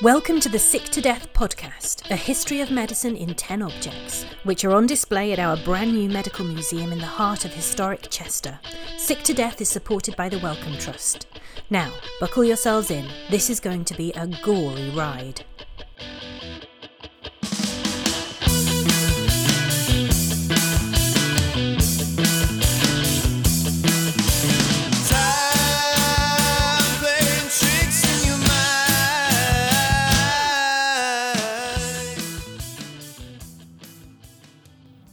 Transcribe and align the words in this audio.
Welcome 0.00 0.38
to 0.40 0.48
the 0.48 0.60
Sick 0.60 0.84
to 0.90 1.00
Death 1.00 1.32
podcast, 1.32 2.08
a 2.08 2.14
history 2.14 2.60
of 2.60 2.70
medicine 2.70 3.16
in 3.16 3.34
10 3.34 3.62
objects, 3.62 4.24
which 4.44 4.64
are 4.64 4.70
on 4.70 4.86
display 4.86 5.32
at 5.32 5.40
our 5.40 5.56
brand 5.56 5.92
new 5.92 6.08
medical 6.08 6.44
museum 6.44 6.92
in 6.92 7.00
the 7.00 7.04
heart 7.04 7.44
of 7.44 7.52
historic 7.52 8.06
Chester. 8.08 8.60
Sick 8.96 9.24
to 9.24 9.34
Death 9.34 9.60
is 9.60 9.68
supported 9.68 10.14
by 10.14 10.28
the 10.28 10.38
Wellcome 10.38 10.78
Trust. 10.78 11.26
Now, 11.68 11.92
buckle 12.20 12.44
yourselves 12.44 12.92
in, 12.92 13.08
this 13.28 13.50
is 13.50 13.58
going 13.58 13.84
to 13.86 13.96
be 13.96 14.12
a 14.12 14.28
gory 14.28 14.88
ride. 14.90 15.44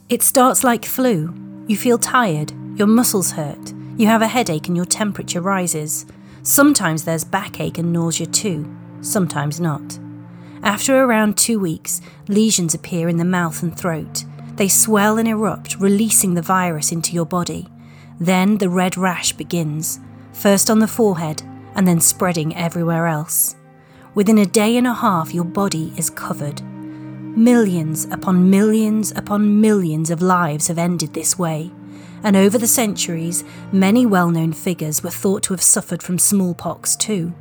It 0.08 0.22
starts 0.22 0.62
like 0.62 0.84
flu. 0.84 1.34
You 1.66 1.76
feel 1.76 1.98
tired, 1.98 2.52
your 2.76 2.86
muscles 2.86 3.32
hurt, 3.32 3.74
you 3.96 4.06
have 4.06 4.22
a 4.22 4.28
headache 4.28 4.68
and 4.68 4.76
your 4.76 4.86
temperature 4.86 5.40
rises. 5.40 6.06
Sometimes 6.44 7.02
there's 7.02 7.24
backache 7.24 7.78
and 7.78 7.92
nausea 7.92 8.28
too, 8.28 8.72
sometimes 9.00 9.60
not. 9.60 9.98
After 10.62 11.02
around 11.02 11.36
two 11.36 11.58
weeks, 11.58 12.00
lesions 12.28 12.72
appear 12.72 13.08
in 13.08 13.16
the 13.16 13.24
mouth 13.24 13.64
and 13.64 13.76
throat. 13.76 14.24
They 14.54 14.68
swell 14.68 15.18
and 15.18 15.26
erupt, 15.26 15.80
releasing 15.80 16.34
the 16.34 16.42
virus 16.42 16.92
into 16.92 17.12
your 17.12 17.26
body. 17.26 17.66
Then 18.20 18.58
the 18.58 18.68
red 18.68 18.96
rash 18.96 19.32
begins, 19.32 19.98
first 20.32 20.70
on 20.70 20.78
the 20.78 20.86
forehead 20.86 21.42
and 21.74 21.86
then 21.86 22.00
spreading 22.00 22.54
everywhere 22.54 23.08
else. 23.08 23.56
Within 24.14 24.38
a 24.38 24.46
day 24.46 24.76
and 24.76 24.86
a 24.86 24.94
half, 24.94 25.34
your 25.34 25.44
body 25.44 25.92
is 25.96 26.10
covered. 26.10 26.62
Millions 27.36 28.06
upon 28.10 28.48
millions 28.48 29.12
upon 29.12 29.60
millions 29.60 30.10
of 30.10 30.22
lives 30.22 30.68
have 30.68 30.78
ended 30.78 31.12
this 31.12 31.38
way, 31.38 31.70
and 32.22 32.34
over 32.34 32.56
the 32.56 32.66
centuries, 32.66 33.44
many 33.70 34.06
well 34.06 34.30
known 34.30 34.54
figures 34.54 35.02
were 35.02 35.10
thought 35.10 35.42
to 35.42 35.52
have 35.52 35.60
suffered 35.60 36.02
from 36.02 36.18
smallpox 36.18 36.96
too. 36.96 37.34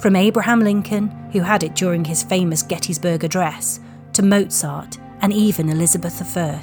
From 0.00 0.16
Abraham 0.16 0.60
Lincoln, 0.60 1.08
who 1.32 1.40
had 1.40 1.62
it 1.62 1.74
during 1.74 2.04
his 2.04 2.22
famous 2.22 2.62
Gettysburg 2.62 3.24
Address, 3.24 3.80
to 4.12 4.22
Mozart 4.22 4.98
and 5.22 5.32
even 5.32 5.70
Elizabeth 5.70 6.36
I. 6.36 6.60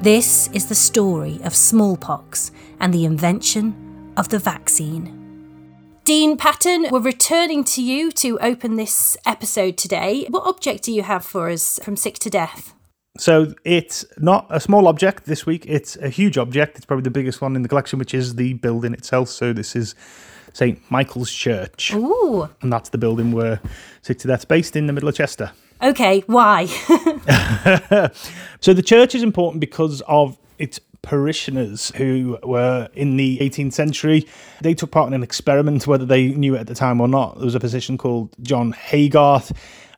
This 0.00 0.48
is 0.54 0.66
the 0.66 0.74
story 0.74 1.38
of 1.44 1.54
smallpox 1.54 2.50
and 2.80 2.94
the 2.94 3.04
invention 3.04 4.12
of 4.16 4.30
the 4.30 4.38
vaccine. 4.38 5.23
Dean 6.04 6.36
Patton, 6.36 6.88
we're 6.90 7.00
returning 7.00 7.64
to 7.64 7.82
you 7.82 8.12
to 8.12 8.38
open 8.40 8.76
this 8.76 9.16
episode 9.24 9.78
today. 9.78 10.26
What 10.28 10.46
object 10.46 10.84
do 10.84 10.92
you 10.92 11.02
have 11.02 11.24
for 11.24 11.48
us 11.48 11.80
from 11.82 11.96
Sick 11.96 12.18
to 12.18 12.28
Death? 12.28 12.74
So 13.16 13.54
it's 13.64 14.04
not 14.18 14.46
a 14.50 14.60
small 14.60 14.86
object 14.86 15.24
this 15.24 15.46
week. 15.46 15.64
It's 15.66 15.96
a 15.96 16.10
huge 16.10 16.36
object. 16.36 16.76
It's 16.76 16.84
probably 16.84 17.04
the 17.04 17.10
biggest 17.10 17.40
one 17.40 17.56
in 17.56 17.62
the 17.62 17.70
collection, 17.70 17.98
which 17.98 18.12
is 18.12 18.34
the 18.34 18.52
building 18.52 18.92
itself. 18.92 19.30
So 19.30 19.54
this 19.54 19.74
is 19.74 19.94
St 20.52 20.78
Michael's 20.90 21.32
Church, 21.32 21.94
Ooh, 21.94 22.50
and 22.60 22.70
that's 22.70 22.90
the 22.90 22.98
building 22.98 23.32
where 23.32 23.60
Sick 24.02 24.18
to 24.18 24.28
Death's 24.28 24.44
based 24.44 24.76
in 24.76 24.86
the 24.86 24.92
middle 24.92 25.08
of 25.08 25.14
Chester. 25.14 25.52
okay, 25.82 26.22
why? 26.26 26.66
So 28.60 28.72
the 28.74 28.82
church 28.82 29.14
is 29.14 29.22
important 29.22 29.60
because 29.60 30.02
of 30.06 30.38
its 30.58 30.80
parishioners 31.04 31.92
who 31.96 32.38
were 32.42 32.88
in 32.94 33.16
the 33.16 33.38
18th 33.38 33.74
century. 33.74 34.26
They 34.62 34.74
took 34.74 34.90
part 34.90 35.06
in 35.06 35.14
an 35.14 35.22
experiment, 35.22 35.86
whether 35.86 36.06
they 36.06 36.28
knew 36.28 36.56
it 36.56 36.60
at 36.60 36.66
the 36.66 36.74
time 36.74 37.00
or 37.00 37.06
not. 37.06 37.36
There 37.36 37.44
was 37.44 37.54
a 37.54 37.60
physician 37.60 37.96
called 37.98 38.34
John 38.42 38.72
Haygarth, 38.72 39.56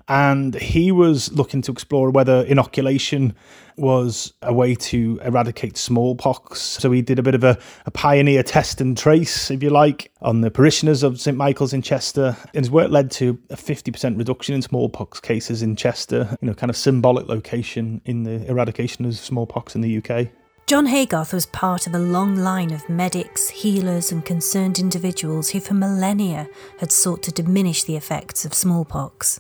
and 0.08 0.54
he 0.54 0.92
was 0.92 1.32
looking 1.32 1.62
to 1.62 1.72
explore 1.72 2.10
whether 2.10 2.42
inoculation 2.44 3.34
was 3.76 4.32
a 4.42 4.52
way 4.54 4.74
to 4.74 5.20
eradicate 5.24 5.76
smallpox. 5.76 6.60
So 6.60 6.90
he 6.92 7.02
did 7.02 7.18
a 7.18 7.22
bit 7.22 7.34
of 7.34 7.44
a, 7.44 7.58
a 7.84 7.90
pioneer 7.90 8.42
test 8.42 8.80
and 8.80 8.96
trace, 8.96 9.50
if 9.50 9.62
you 9.62 9.70
like, 9.70 10.10
on 10.22 10.40
the 10.40 10.50
parishioners 10.50 11.02
of 11.02 11.20
St 11.20 11.36
Michael's 11.36 11.72
in 11.72 11.82
Chester. 11.82 12.36
And 12.54 12.64
his 12.64 12.70
work 12.70 12.90
led 12.90 13.10
to 13.12 13.38
a 13.50 13.56
50% 13.56 14.16
reduction 14.16 14.54
in 14.54 14.62
smallpox 14.62 15.20
cases 15.20 15.62
in 15.62 15.76
Chester, 15.76 16.36
you 16.40 16.48
know, 16.48 16.54
kind 16.54 16.70
of 16.70 16.76
symbolic 16.76 17.28
location 17.28 18.00
in 18.04 18.22
the 18.22 18.46
eradication 18.48 19.04
of 19.04 19.16
smallpox 19.16 19.74
in 19.74 19.82
the 19.82 19.98
UK. 19.98 20.28
John 20.66 20.88
Haygarth 20.88 21.32
was 21.32 21.46
part 21.46 21.86
of 21.86 21.94
a 21.94 21.98
long 22.00 22.34
line 22.34 22.72
of 22.72 22.88
medics, 22.88 23.48
healers, 23.48 24.10
and 24.10 24.24
concerned 24.24 24.80
individuals 24.80 25.50
who, 25.50 25.60
for 25.60 25.74
millennia, 25.74 26.48
had 26.80 26.90
sought 26.90 27.22
to 27.22 27.30
diminish 27.30 27.84
the 27.84 27.94
effects 27.94 28.44
of 28.44 28.52
smallpox. 28.52 29.38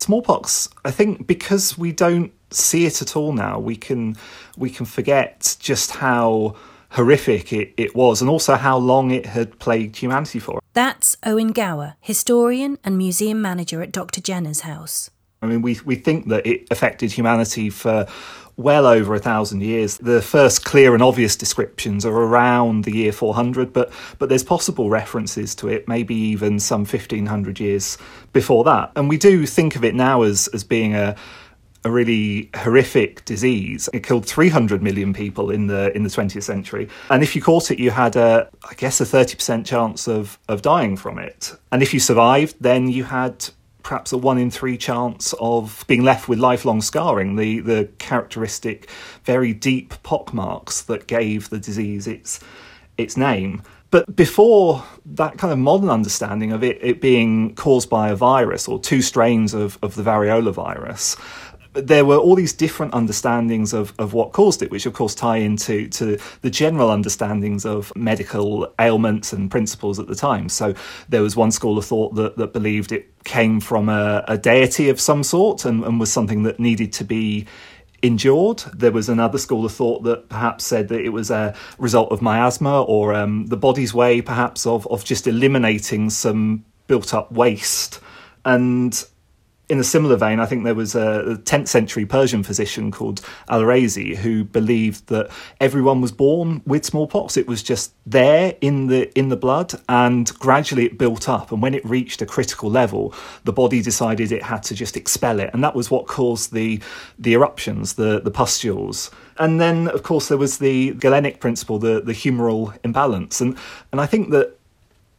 smallpox 0.00 0.68
i 0.86 0.90
think 0.90 1.26
because 1.26 1.76
we 1.78 1.92
don't 1.92 2.32
see 2.50 2.86
it 2.86 3.02
at 3.02 3.14
all 3.16 3.32
now 3.34 3.58
we 3.58 3.76
can 3.76 4.16
we 4.56 4.70
can 4.70 4.86
forget 4.86 5.56
just 5.60 5.90
how 5.90 6.56
horrific 6.92 7.52
it, 7.52 7.72
it 7.76 7.94
was 7.94 8.20
and 8.22 8.28
also 8.30 8.54
how 8.56 8.76
long 8.78 9.10
it 9.10 9.26
had 9.26 9.58
plagued 9.58 9.96
humanity 9.96 10.38
for 10.38 10.58
That's 10.72 11.16
Owen 11.22 11.52
Gower, 11.52 11.94
historian 12.00 12.78
and 12.82 12.96
museum 12.96 13.40
manager 13.42 13.82
at 13.82 13.92
Dr. 13.92 14.20
Jenner's 14.22 14.62
house. 14.62 15.10
i 15.42 15.46
mean 15.46 15.60
we 15.62 15.78
we 15.84 15.96
think 15.96 16.28
that 16.28 16.44
it 16.46 16.66
affected 16.70 17.12
humanity 17.12 17.70
for 17.70 18.06
well 18.62 18.86
over 18.86 19.14
a 19.14 19.18
thousand 19.18 19.62
years 19.62 19.98
the 19.98 20.22
first 20.22 20.64
clear 20.64 20.94
and 20.94 21.02
obvious 21.02 21.36
descriptions 21.36 22.04
are 22.04 22.14
around 22.16 22.84
the 22.84 22.94
year 22.94 23.12
400 23.12 23.72
but 23.72 23.92
but 24.18 24.28
there's 24.28 24.44
possible 24.44 24.90
references 24.90 25.54
to 25.54 25.68
it 25.68 25.86
maybe 25.88 26.14
even 26.14 26.58
some 26.58 26.80
1500 26.80 27.60
years 27.60 27.98
before 28.32 28.64
that 28.64 28.90
and 28.96 29.08
we 29.08 29.16
do 29.16 29.46
think 29.46 29.76
of 29.76 29.84
it 29.84 29.94
now 29.94 30.22
as 30.22 30.48
as 30.48 30.64
being 30.64 30.94
a 30.94 31.16
a 31.84 31.90
really 31.90 32.50
horrific 32.54 33.24
disease. 33.24 33.88
It 33.92 34.04
killed 34.04 34.26
300 34.26 34.82
million 34.82 35.12
people 35.12 35.50
in 35.50 35.66
the 35.66 35.94
in 35.96 36.02
the 36.02 36.08
20th 36.08 36.42
century, 36.42 36.88
and 37.10 37.22
if 37.22 37.34
you 37.34 37.42
caught 37.42 37.70
it, 37.70 37.78
you 37.78 37.90
had 37.90 38.16
a 38.16 38.48
I 38.68 38.74
guess 38.74 39.00
a 39.00 39.04
30% 39.04 39.64
chance 39.64 40.06
of 40.06 40.38
of 40.48 40.62
dying 40.62 40.96
from 40.96 41.18
it. 41.18 41.52
And 41.70 41.82
if 41.82 41.92
you 41.92 42.00
survived, 42.00 42.56
then 42.60 42.88
you 42.88 43.04
had 43.04 43.48
perhaps 43.82 44.12
a 44.12 44.18
one 44.18 44.38
in 44.38 44.50
three 44.50 44.76
chance 44.76 45.34
of 45.40 45.84
being 45.88 46.02
left 46.02 46.28
with 46.28 46.38
lifelong 46.38 46.80
scarring, 46.80 47.36
the 47.36 47.60
the 47.60 47.88
characteristic, 47.98 48.88
very 49.24 49.52
deep 49.52 49.94
pock 50.02 50.32
marks 50.32 50.82
that 50.82 51.06
gave 51.06 51.50
the 51.50 51.58
disease 51.58 52.06
its 52.06 52.40
its 52.98 53.16
name. 53.16 53.62
But 53.92 54.16
before 54.16 54.82
that 55.04 55.36
kind 55.36 55.52
of 55.52 55.58
modern 55.58 55.90
understanding 55.90 56.50
of 56.50 56.64
it, 56.64 56.78
it 56.80 57.02
being 57.02 57.54
caused 57.56 57.90
by 57.90 58.08
a 58.08 58.16
virus 58.16 58.66
or 58.66 58.80
two 58.80 59.02
strains 59.02 59.52
of, 59.52 59.78
of 59.82 59.96
the 59.96 60.02
variola 60.02 60.50
virus, 60.50 61.14
there 61.74 62.04
were 62.04 62.16
all 62.16 62.34
these 62.34 62.52
different 62.52 62.92
understandings 62.94 63.72
of, 63.72 63.94
of 63.98 64.12
what 64.12 64.32
caused 64.32 64.62
it, 64.62 64.70
which 64.70 64.86
of 64.86 64.92
course 64.92 65.14
tie 65.14 65.38
into 65.38 65.88
to 65.88 66.18
the 66.42 66.50
general 66.50 66.90
understandings 66.90 67.64
of 67.64 67.92
medical 67.96 68.72
ailments 68.78 69.32
and 69.32 69.50
principles 69.50 69.98
at 69.98 70.06
the 70.06 70.14
time. 70.14 70.48
So 70.48 70.74
there 71.08 71.22
was 71.22 71.34
one 71.34 71.50
school 71.50 71.78
of 71.78 71.84
thought 71.84 72.14
that, 72.16 72.36
that 72.36 72.52
believed 72.52 72.92
it 72.92 73.24
came 73.24 73.60
from 73.60 73.88
a, 73.88 74.24
a 74.28 74.36
deity 74.36 74.88
of 74.90 75.00
some 75.00 75.22
sort 75.22 75.64
and, 75.64 75.82
and 75.84 75.98
was 75.98 76.12
something 76.12 76.42
that 76.42 76.60
needed 76.60 76.92
to 76.94 77.04
be 77.04 77.46
endured. 78.02 78.58
There 78.74 78.92
was 78.92 79.08
another 79.08 79.38
school 79.38 79.64
of 79.64 79.72
thought 79.72 80.02
that 80.02 80.28
perhaps 80.28 80.64
said 80.64 80.88
that 80.88 81.00
it 81.00 81.10
was 81.10 81.30
a 81.30 81.54
result 81.78 82.12
of 82.12 82.20
miasma 82.20 82.82
or 82.82 83.14
um, 83.14 83.46
the 83.46 83.56
body's 83.56 83.94
way, 83.94 84.20
perhaps, 84.20 84.66
of, 84.66 84.86
of 84.88 85.04
just 85.04 85.26
eliminating 85.26 86.10
some 86.10 86.64
built 86.86 87.14
up 87.14 87.32
waste. 87.32 88.00
And 88.44 89.04
in 89.72 89.80
a 89.80 89.84
similar 89.84 90.16
vein, 90.16 90.38
I 90.38 90.44
think 90.44 90.64
there 90.64 90.74
was 90.74 90.94
a 90.94 91.40
10th 91.44 91.66
century 91.66 92.04
Persian 92.04 92.42
physician 92.42 92.90
called 92.90 93.22
Al 93.48 93.62
Razi 93.62 94.14
who 94.14 94.44
believed 94.44 95.06
that 95.06 95.30
everyone 95.62 96.02
was 96.02 96.12
born 96.12 96.60
with 96.66 96.84
smallpox. 96.84 97.38
It 97.38 97.46
was 97.48 97.62
just 97.62 97.94
there 98.04 98.54
in 98.60 98.88
the 98.88 99.10
in 99.18 99.30
the 99.30 99.36
blood, 99.36 99.72
and 99.88 100.30
gradually 100.38 100.84
it 100.84 100.98
built 100.98 101.26
up. 101.26 101.52
And 101.52 101.62
when 101.62 101.72
it 101.72 101.82
reached 101.86 102.20
a 102.20 102.26
critical 102.26 102.70
level, 102.70 103.14
the 103.44 103.52
body 103.54 103.80
decided 103.80 104.30
it 104.30 104.42
had 104.42 104.62
to 104.64 104.74
just 104.74 104.94
expel 104.94 105.40
it, 105.40 105.48
and 105.54 105.64
that 105.64 105.74
was 105.74 105.90
what 105.90 106.06
caused 106.06 106.52
the 106.52 106.78
the 107.18 107.32
eruptions, 107.32 107.94
the 107.94 108.20
the 108.20 108.30
pustules. 108.30 109.10
And 109.38 109.58
then, 109.58 109.88
of 109.88 110.02
course, 110.02 110.28
there 110.28 110.36
was 110.36 110.58
the 110.58 110.92
Galenic 110.92 111.40
principle, 111.40 111.78
the 111.78 112.02
the 112.02 112.12
humoral 112.12 112.76
imbalance, 112.84 113.40
and 113.40 113.56
and 113.90 114.02
I 114.02 114.06
think 114.06 114.32
that 114.32 114.58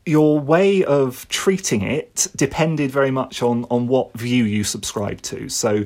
your 0.06 0.40
way 0.40 0.84
of 0.84 1.28
treating 1.30 1.82
it 1.82 2.28
depended 2.36 2.92
very 2.92 3.12
much 3.12 3.42
on 3.42 3.66
on 3.70 3.88
what 3.88 4.14
view 4.14 4.44
you 4.44 4.64
subscribe 4.64 5.22
to. 5.24 5.50
So 5.50 5.86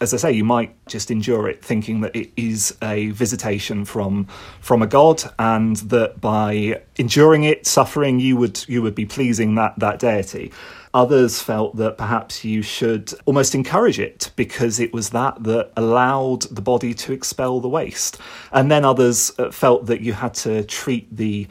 as 0.00 0.12
I 0.12 0.18
say, 0.18 0.32
you 0.32 0.44
might 0.44 0.74
just 0.86 1.10
endure 1.10 1.48
it, 1.48 1.64
thinking 1.64 2.02
that 2.02 2.14
it 2.14 2.30
is 2.36 2.76
a 2.82 3.10
visitation 3.10 3.84
from 3.84 4.26
from 4.60 4.82
a 4.82 4.86
god, 4.86 5.22
and 5.38 5.76
that 5.76 6.20
by 6.20 6.82
enduring 6.96 7.44
it, 7.44 7.66
suffering, 7.66 8.20
you 8.20 8.36
would 8.36 8.68
you 8.68 8.82
would 8.82 8.94
be 8.94 9.06
pleasing 9.06 9.54
that 9.54 9.78
that 9.78 9.98
deity. 9.98 10.52
Others 10.92 11.42
felt 11.42 11.76
that 11.76 11.98
perhaps 11.98 12.44
you 12.44 12.62
should 12.62 13.12
almost 13.26 13.54
encourage 13.54 13.98
it 13.98 14.30
because 14.36 14.80
it 14.80 14.92
was 14.92 15.10
that 15.10 15.42
that 15.44 15.72
allowed 15.76 16.42
the 16.42 16.62
body 16.62 16.92
to 16.94 17.12
expel 17.12 17.60
the 17.60 17.68
waste. 17.68 18.18
And 18.52 18.70
then 18.70 18.84
others 18.84 19.32
uh, 19.38 19.50
felt 19.50 19.86
that 19.86 20.02
you 20.02 20.12
had 20.12 20.34
to 20.34 20.62
treat 20.64 21.14
the 21.14 21.48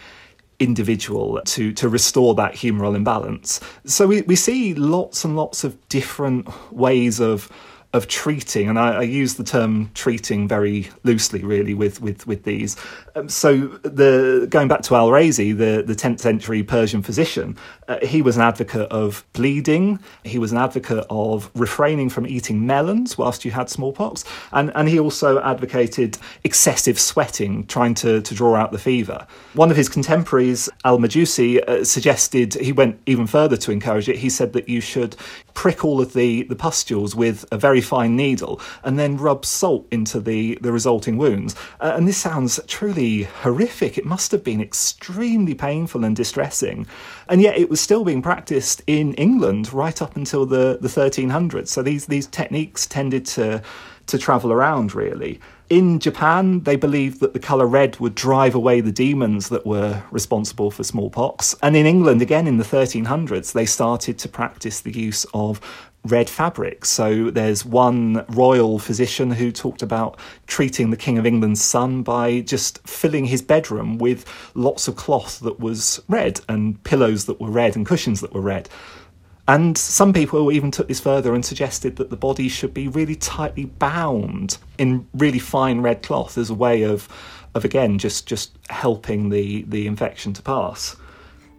individual 0.59 1.41
to, 1.45 1.73
to 1.73 1.89
restore 1.89 2.35
that 2.35 2.53
humoral 2.53 2.95
imbalance. 2.95 3.59
So 3.85 4.07
we, 4.07 4.21
we 4.23 4.35
see 4.35 4.73
lots 4.73 5.23
and 5.23 5.35
lots 5.35 5.63
of 5.63 5.89
different 5.89 6.47
ways 6.71 7.19
of 7.19 7.51
of 7.95 8.09
treating, 8.09 8.67
and 8.67 8.77
I, 8.77 8.95
I, 8.97 9.01
use 9.03 9.35
the 9.35 9.43
term 9.45 9.89
treating 9.93 10.49
very 10.49 10.89
loosely, 11.03 11.45
really, 11.45 11.73
with 11.73 12.01
with 12.01 12.27
with 12.27 12.43
these. 12.43 12.75
Um, 13.15 13.29
so, 13.29 13.55
the 13.83 14.47
going 14.49 14.67
back 14.67 14.81
to 14.83 14.95
Al 14.95 15.07
Razi, 15.07 15.57
the 15.57 15.81
the 15.81 15.95
10th 15.95 16.19
century 16.19 16.61
Persian 16.61 17.01
physician, 17.01 17.57
uh, 17.87 17.97
he 18.05 18.21
was 18.21 18.35
an 18.35 18.41
advocate 18.41 18.89
of 18.91 19.25
bleeding. 19.33 19.99
He 20.23 20.39
was 20.39 20.51
an 20.51 20.57
advocate 20.57 21.05
of 21.09 21.49
refraining 21.55 22.09
from 22.09 22.25
eating 22.27 22.65
melons 22.65 23.17
whilst 23.17 23.45
you 23.45 23.51
had 23.51 23.69
smallpox, 23.69 24.23
and 24.51 24.71
and 24.75 24.89
he 24.89 24.99
also 24.99 25.41
advocated 25.41 26.17
excessive 26.43 26.99
sweating, 26.99 27.65
trying 27.67 27.93
to 27.95 28.21
to 28.21 28.35
draw 28.35 28.55
out 28.55 28.71
the 28.71 28.79
fever. 28.79 29.27
One 29.53 29.71
of 29.71 29.77
his 29.77 29.89
contemporaries, 29.89 30.69
Al 30.83 30.97
Majusi, 30.97 31.61
uh, 31.67 31.83
suggested 31.83 32.55
he 32.55 32.71
went 32.71 32.99
even 33.05 33.27
further 33.27 33.57
to 33.57 33.71
encourage 33.71 34.09
it. 34.09 34.17
He 34.17 34.29
said 34.29 34.53
that 34.53 34.69
you 34.69 34.81
should 34.81 35.15
prick 35.53 35.85
all 35.85 36.01
of 36.01 36.13
the 36.13 36.43
the 36.43 36.55
pustules 36.55 37.15
with 37.15 37.45
a 37.51 37.57
very 37.57 37.81
fine 37.81 38.15
needle 38.15 38.59
and 38.83 38.99
then 38.99 39.17
rub 39.17 39.45
salt 39.45 39.87
into 39.91 40.19
the, 40.19 40.57
the 40.61 40.71
resulting 40.71 41.17
wounds. 41.17 41.55
Uh, 41.79 41.93
and 41.95 42.07
this 42.07 42.17
sounds 42.17 42.59
truly 42.67 43.23
horrific. 43.23 43.97
It 43.97 44.05
must 44.05 44.31
have 44.31 44.43
been 44.43 44.61
extremely 44.61 45.53
painful 45.53 46.03
and 46.03 46.15
distressing. 46.15 46.87
And 47.27 47.41
yet 47.41 47.57
it 47.57 47.69
was 47.69 47.74
still 47.81 48.03
being 48.03 48.21
practiced 48.21 48.81
in 48.87 49.13
England 49.15 49.73
right 49.73 50.01
up 50.01 50.15
until 50.15 50.45
the, 50.45 50.77
the 50.81 50.87
1300s. 50.87 51.67
So 51.67 51.81
these, 51.81 52.05
these 52.05 52.27
techniques 52.27 52.85
tended 52.85 53.25
to, 53.27 53.61
to 54.07 54.17
travel 54.17 54.51
around, 54.51 54.93
really. 54.93 55.39
In 55.69 55.99
Japan, 55.99 56.61
they 56.61 56.75
believed 56.75 57.21
that 57.21 57.33
the 57.33 57.39
colour 57.39 57.65
red 57.65 57.99
would 57.99 58.13
drive 58.13 58.53
away 58.53 58.81
the 58.81 58.91
demons 58.91 59.49
that 59.49 59.65
were 59.65 60.03
responsible 60.11 60.69
for 60.69 60.83
smallpox. 60.83 61.55
And 61.63 61.75
in 61.75 61.87
England, 61.87 62.21
again 62.21 62.45
in 62.45 62.57
the 62.57 62.63
1300s, 62.63 63.53
they 63.53 63.65
started 63.65 64.19
to 64.19 64.29
practice 64.29 64.81
the 64.81 64.91
use 64.91 65.25
of 65.33 65.59
red 66.05 66.29
fabric. 66.29 66.85
So 66.85 67.31
there's 67.31 67.65
one 67.65 68.25
royal 68.29 68.79
physician 68.79 69.31
who 69.31 69.51
talked 69.51 69.81
about 69.81 70.17
treating 70.47 70.91
the 70.91 70.97
King 70.97 71.17
of 71.17 71.25
England's 71.25 71.63
son 71.63 72.03
by 72.03 72.41
just 72.41 72.87
filling 72.87 73.25
his 73.25 73.41
bedroom 73.41 73.97
with 73.97 74.25
lots 74.53 74.87
of 74.87 74.95
cloth 74.95 75.39
that 75.41 75.59
was 75.59 76.01
red 76.07 76.39
and 76.47 76.81
pillows 76.83 77.25
that 77.25 77.41
were 77.41 77.49
red 77.49 77.75
and 77.75 77.85
cushions 77.85 78.21
that 78.21 78.33
were 78.33 78.41
red. 78.41 78.69
And 79.47 79.77
some 79.77 80.11
people 80.13 80.51
even 80.51 80.71
took 80.71 80.87
this 80.87 80.99
further 80.99 81.35
and 81.35 81.45
suggested 81.45 81.97
that 81.97 82.09
the 82.09 82.17
body 82.17 82.49
should 82.49 82.73
be 82.73 82.87
really 82.87 83.15
tightly 83.15 83.65
bound 83.65 84.57
in 84.77 85.07
really 85.13 85.39
fine 85.39 85.81
red 85.81 86.01
cloth 86.01 86.37
as 86.37 86.49
a 86.49 86.55
way 86.55 86.81
of, 86.81 87.07
of 87.53 87.63
again, 87.63 87.99
just, 87.99 88.25
just 88.25 88.57
helping 88.69 89.29
the, 89.29 89.63
the 89.63 89.85
infection 89.85 90.33
to 90.33 90.41
pass. 90.41 90.95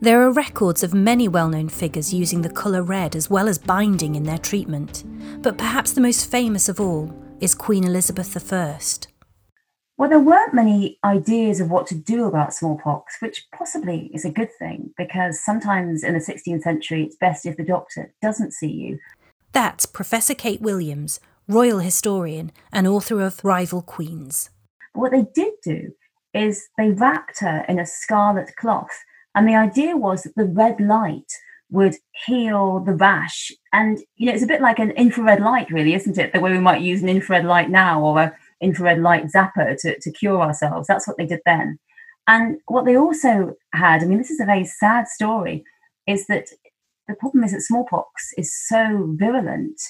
There 0.00 0.20
are 0.20 0.30
records 0.30 0.82
of 0.82 0.92
many 0.92 1.26
well 1.26 1.48
known 1.48 1.70
figures 1.70 2.12
using 2.12 2.42
the 2.42 2.50
colour 2.50 2.82
red 2.82 3.16
as 3.16 3.30
well 3.30 3.48
as 3.48 3.56
binding 3.56 4.14
in 4.14 4.24
their 4.24 4.36
treatment, 4.36 5.04
but 5.40 5.56
perhaps 5.56 5.92
the 5.92 6.02
most 6.02 6.30
famous 6.30 6.68
of 6.68 6.78
all 6.78 7.10
is 7.40 7.54
Queen 7.54 7.82
Elizabeth 7.82 8.52
I. 8.52 8.78
Well, 9.96 10.10
there 10.10 10.20
weren't 10.20 10.52
many 10.52 10.98
ideas 11.02 11.60
of 11.60 11.70
what 11.70 11.86
to 11.86 11.94
do 11.94 12.24
about 12.24 12.52
smallpox, 12.52 13.16
which 13.20 13.46
possibly 13.56 14.10
is 14.12 14.26
a 14.26 14.30
good 14.30 14.50
thing 14.58 14.92
because 14.98 15.42
sometimes 15.42 16.04
in 16.04 16.12
the 16.12 16.20
16th 16.20 16.60
century 16.60 17.04
it's 17.04 17.16
best 17.16 17.46
if 17.46 17.56
the 17.56 17.64
doctor 17.64 18.12
doesn't 18.20 18.52
see 18.52 18.70
you. 18.70 18.98
That's 19.52 19.86
Professor 19.86 20.34
Kate 20.34 20.60
Williams, 20.60 21.20
royal 21.48 21.78
historian 21.78 22.52
and 22.70 22.86
author 22.86 23.22
of 23.22 23.42
Rival 23.42 23.80
Queens. 23.80 24.50
What 24.92 25.12
they 25.12 25.24
did 25.34 25.54
do 25.64 25.92
is 26.34 26.68
they 26.76 26.90
wrapped 26.90 27.38
her 27.40 27.64
in 27.66 27.78
a 27.78 27.86
scarlet 27.86 28.54
cloth 28.56 29.04
and 29.36 29.46
the 29.46 29.54
idea 29.54 29.96
was 29.96 30.22
that 30.22 30.34
the 30.34 30.46
red 30.46 30.80
light 30.80 31.30
would 31.70 31.96
heal 32.24 32.80
the 32.80 32.94
rash. 32.94 33.52
And, 33.72 33.98
you 34.16 34.26
know, 34.26 34.32
it's 34.32 34.42
a 34.42 34.48
bit 34.48 34.62
like 34.62 34.78
an 34.78 34.92
infrared 34.92 35.40
light, 35.40 35.70
really, 35.70 35.94
isn't 35.94 36.16
it? 36.16 36.32
The 36.32 36.40
way 36.40 36.52
we 36.52 36.58
might 36.58 36.80
use 36.80 37.02
an 37.02 37.08
infrared 37.08 37.44
light 37.44 37.68
now 37.68 38.02
or 38.02 38.18
an 38.20 38.32
infrared 38.60 39.00
light 39.00 39.26
zapper 39.26 39.76
to, 39.80 39.98
to 39.98 40.12
cure 40.12 40.40
ourselves. 40.40 40.88
That's 40.88 41.06
what 41.06 41.18
they 41.18 41.26
did 41.26 41.40
then. 41.44 41.78
And 42.26 42.58
what 42.66 42.86
they 42.86 42.96
also 42.96 43.54
had, 43.72 44.02
I 44.02 44.06
mean, 44.06 44.18
this 44.18 44.30
is 44.30 44.40
a 44.40 44.46
very 44.46 44.64
sad 44.64 45.06
story, 45.06 45.64
is 46.06 46.26
that 46.28 46.46
the 47.08 47.14
problem 47.14 47.44
is 47.44 47.52
that 47.52 47.62
smallpox 47.62 48.32
is 48.38 48.52
so 48.68 49.12
virulent. 49.16 49.80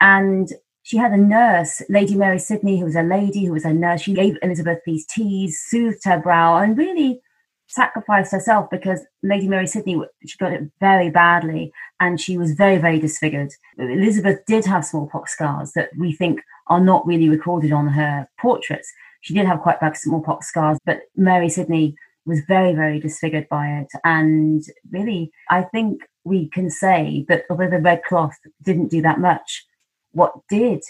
And 0.00 0.48
she 0.82 0.96
had 0.96 1.12
a 1.12 1.16
nurse, 1.16 1.82
Lady 1.88 2.14
Mary 2.14 2.38
Sidney, 2.38 2.78
who 2.78 2.84
was 2.84 2.96
a 2.96 3.02
lady, 3.02 3.44
who 3.44 3.52
was 3.52 3.64
a 3.64 3.72
nurse. 3.72 4.02
She 4.02 4.14
gave 4.14 4.36
Elizabeth 4.42 4.78
these 4.86 5.06
teas, 5.06 5.60
soothed 5.68 6.04
her 6.04 6.20
brow, 6.20 6.58
and 6.58 6.78
really 6.78 7.20
sacrificed 7.66 8.32
herself 8.32 8.68
because 8.70 9.00
Lady 9.22 9.48
Mary 9.48 9.66
Sidney 9.66 10.00
she 10.26 10.36
got 10.38 10.52
it 10.52 10.70
very 10.80 11.10
badly 11.10 11.72
and 12.00 12.20
she 12.20 12.36
was 12.36 12.52
very 12.52 12.78
very 12.78 12.98
disfigured. 12.98 13.52
Elizabeth 13.78 14.40
did 14.46 14.64
have 14.64 14.84
smallpox 14.84 15.32
scars 15.32 15.72
that 15.72 15.90
we 15.98 16.12
think 16.12 16.40
are 16.68 16.80
not 16.80 17.06
really 17.06 17.28
recorded 17.28 17.72
on 17.72 17.88
her 17.88 18.28
portraits. 18.40 18.92
She 19.22 19.34
did 19.34 19.46
have 19.46 19.60
quite 19.60 19.80
bad 19.80 19.96
smallpox 19.96 20.46
scars, 20.46 20.78
but 20.84 21.00
Mary 21.16 21.48
Sidney 21.48 21.96
was 22.26 22.40
very 22.46 22.74
very 22.74 23.00
disfigured 23.00 23.48
by 23.48 23.68
it 23.68 23.88
and 24.04 24.62
really 24.90 25.30
I 25.50 25.62
think 25.62 26.02
we 26.24 26.48
can 26.48 26.70
say 26.70 27.26
that 27.28 27.44
although 27.50 27.68
the 27.68 27.78
red 27.78 28.02
cloth 28.02 28.36
didn't 28.62 28.88
do 28.88 29.02
that 29.02 29.20
much, 29.20 29.64
what 30.12 30.32
did 30.48 30.82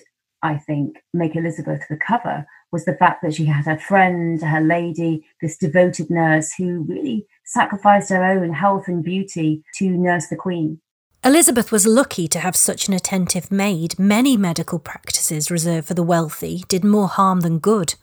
I 0.43 0.59
think 0.59 0.99
make 1.13 1.35
Elizabeth 1.35 1.83
recover 1.91 2.47
was 2.75 2.85
the 2.85 2.97
fact 2.97 3.23
that 3.23 3.33
she 3.33 3.45
had 3.45 3.67
her 3.67 3.79
friend, 3.79 4.43
her 4.43 4.61
lady, 4.61 5.25
this 5.41 5.57
devoted 5.57 6.11
nurse 6.11 6.53
who 6.53 6.81
really 6.81 7.25
sacrificed 7.45 8.11
her 8.11 8.25
own 8.25 8.53
health 8.53 8.89
and 8.89 9.05
beauty 9.05 9.63
to 9.77 9.89
nurse 9.91 10.27
the 10.27 10.35
Queen. 10.35 10.81
Elizabeth 11.25 11.71
was 11.71 11.87
lucky 11.87 12.27
to 12.27 12.41
have 12.41 12.57
such 12.57 12.89
an 12.89 12.95
attentive 12.95 13.53
maid. 13.53 13.97
Many 13.97 14.37
medical 14.37 14.81
practices 14.81 15.53
reserved 15.53 15.87
for 15.87 15.95
the 15.95 16.03
wealthy 16.03 16.65
did 16.67 16.83
more 16.83 17.07
harm 17.07 17.43
than 17.43 17.61
good. 17.61 17.95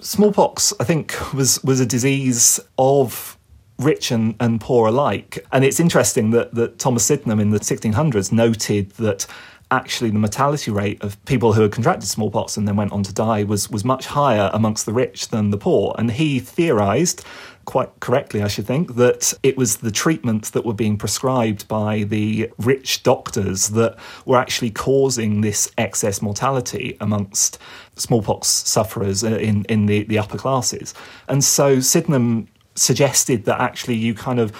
Smallpox, 0.00 0.74
I 0.80 0.84
think, 0.84 1.14
was, 1.32 1.62
was 1.62 1.78
a 1.78 1.86
disease 1.86 2.58
of 2.78 3.38
rich 3.78 4.10
and, 4.10 4.34
and 4.40 4.60
poor 4.60 4.88
alike. 4.88 5.46
And 5.52 5.64
it's 5.64 5.78
interesting 5.78 6.32
that, 6.32 6.52
that 6.56 6.80
Thomas 6.80 7.06
Sydenham 7.06 7.38
in 7.38 7.50
the 7.50 7.60
1600s 7.60 8.32
noted 8.32 8.90
that 8.92 9.24
actually 9.70 10.10
the 10.10 10.18
mortality 10.18 10.70
rate 10.70 11.02
of 11.02 11.22
people 11.24 11.52
who 11.52 11.62
had 11.62 11.72
contracted 11.72 12.08
smallpox 12.08 12.56
and 12.56 12.66
then 12.66 12.76
went 12.76 12.92
on 12.92 13.02
to 13.04 13.14
die 13.14 13.44
was 13.44 13.70
was 13.70 13.84
much 13.84 14.06
higher 14.06 14.50
amongst 14.52 14.86
the 14.86 14.92
rich 14.92 15.28
than 15.28 15.50
the 15.50 15.58
poor. 15.58 15.94
And 15.98 16.10
he 16.10 16.40
theorized 16.40 17.24
quite 17.66 18.00
correctly, 18.00 18.42
I 18.42 18.48
should 18.48 18.66
think, 18.66 18.96
that 18.96 19.32
it 19.42 19.56
was 19.56 19.76
the 19.76 19.92
treatments 19.92 20.50
that 20.50 20.64
were 20.64 20.74
being 20.74 20.96
prescribed 20.96 21.68
by 21.68 22.02
the 22.02 22.50
rich 22.58 23.02
doctors 23.02 23.68
that 23.68 23.96
were 24.24 24.38
actually 24.38 24.70
causing 24.70 25.40
this 25.40 25.70
excess 25.78 26.20
mortality 26.20 26.96
amongst 27.00 27.58
smallpox 27.94 28.48
sufferers 28.48 29.22
uh, 29.22 29.36
in, 29.36 29.64
in 29.66 29.86
the, 29.86 30.02
the 30.04 30.18
upper 30.18 30.36
classes. 30.36 30.94
And 31.28 31.44
so 31.44 31.80
Sydenham 31.80 32.48
suggested 32.74 33.44
that 33.44 33.60
actually 33.60 33.96
you 33.96 34.14
kind 34.14 34.40
of 34.40 34.52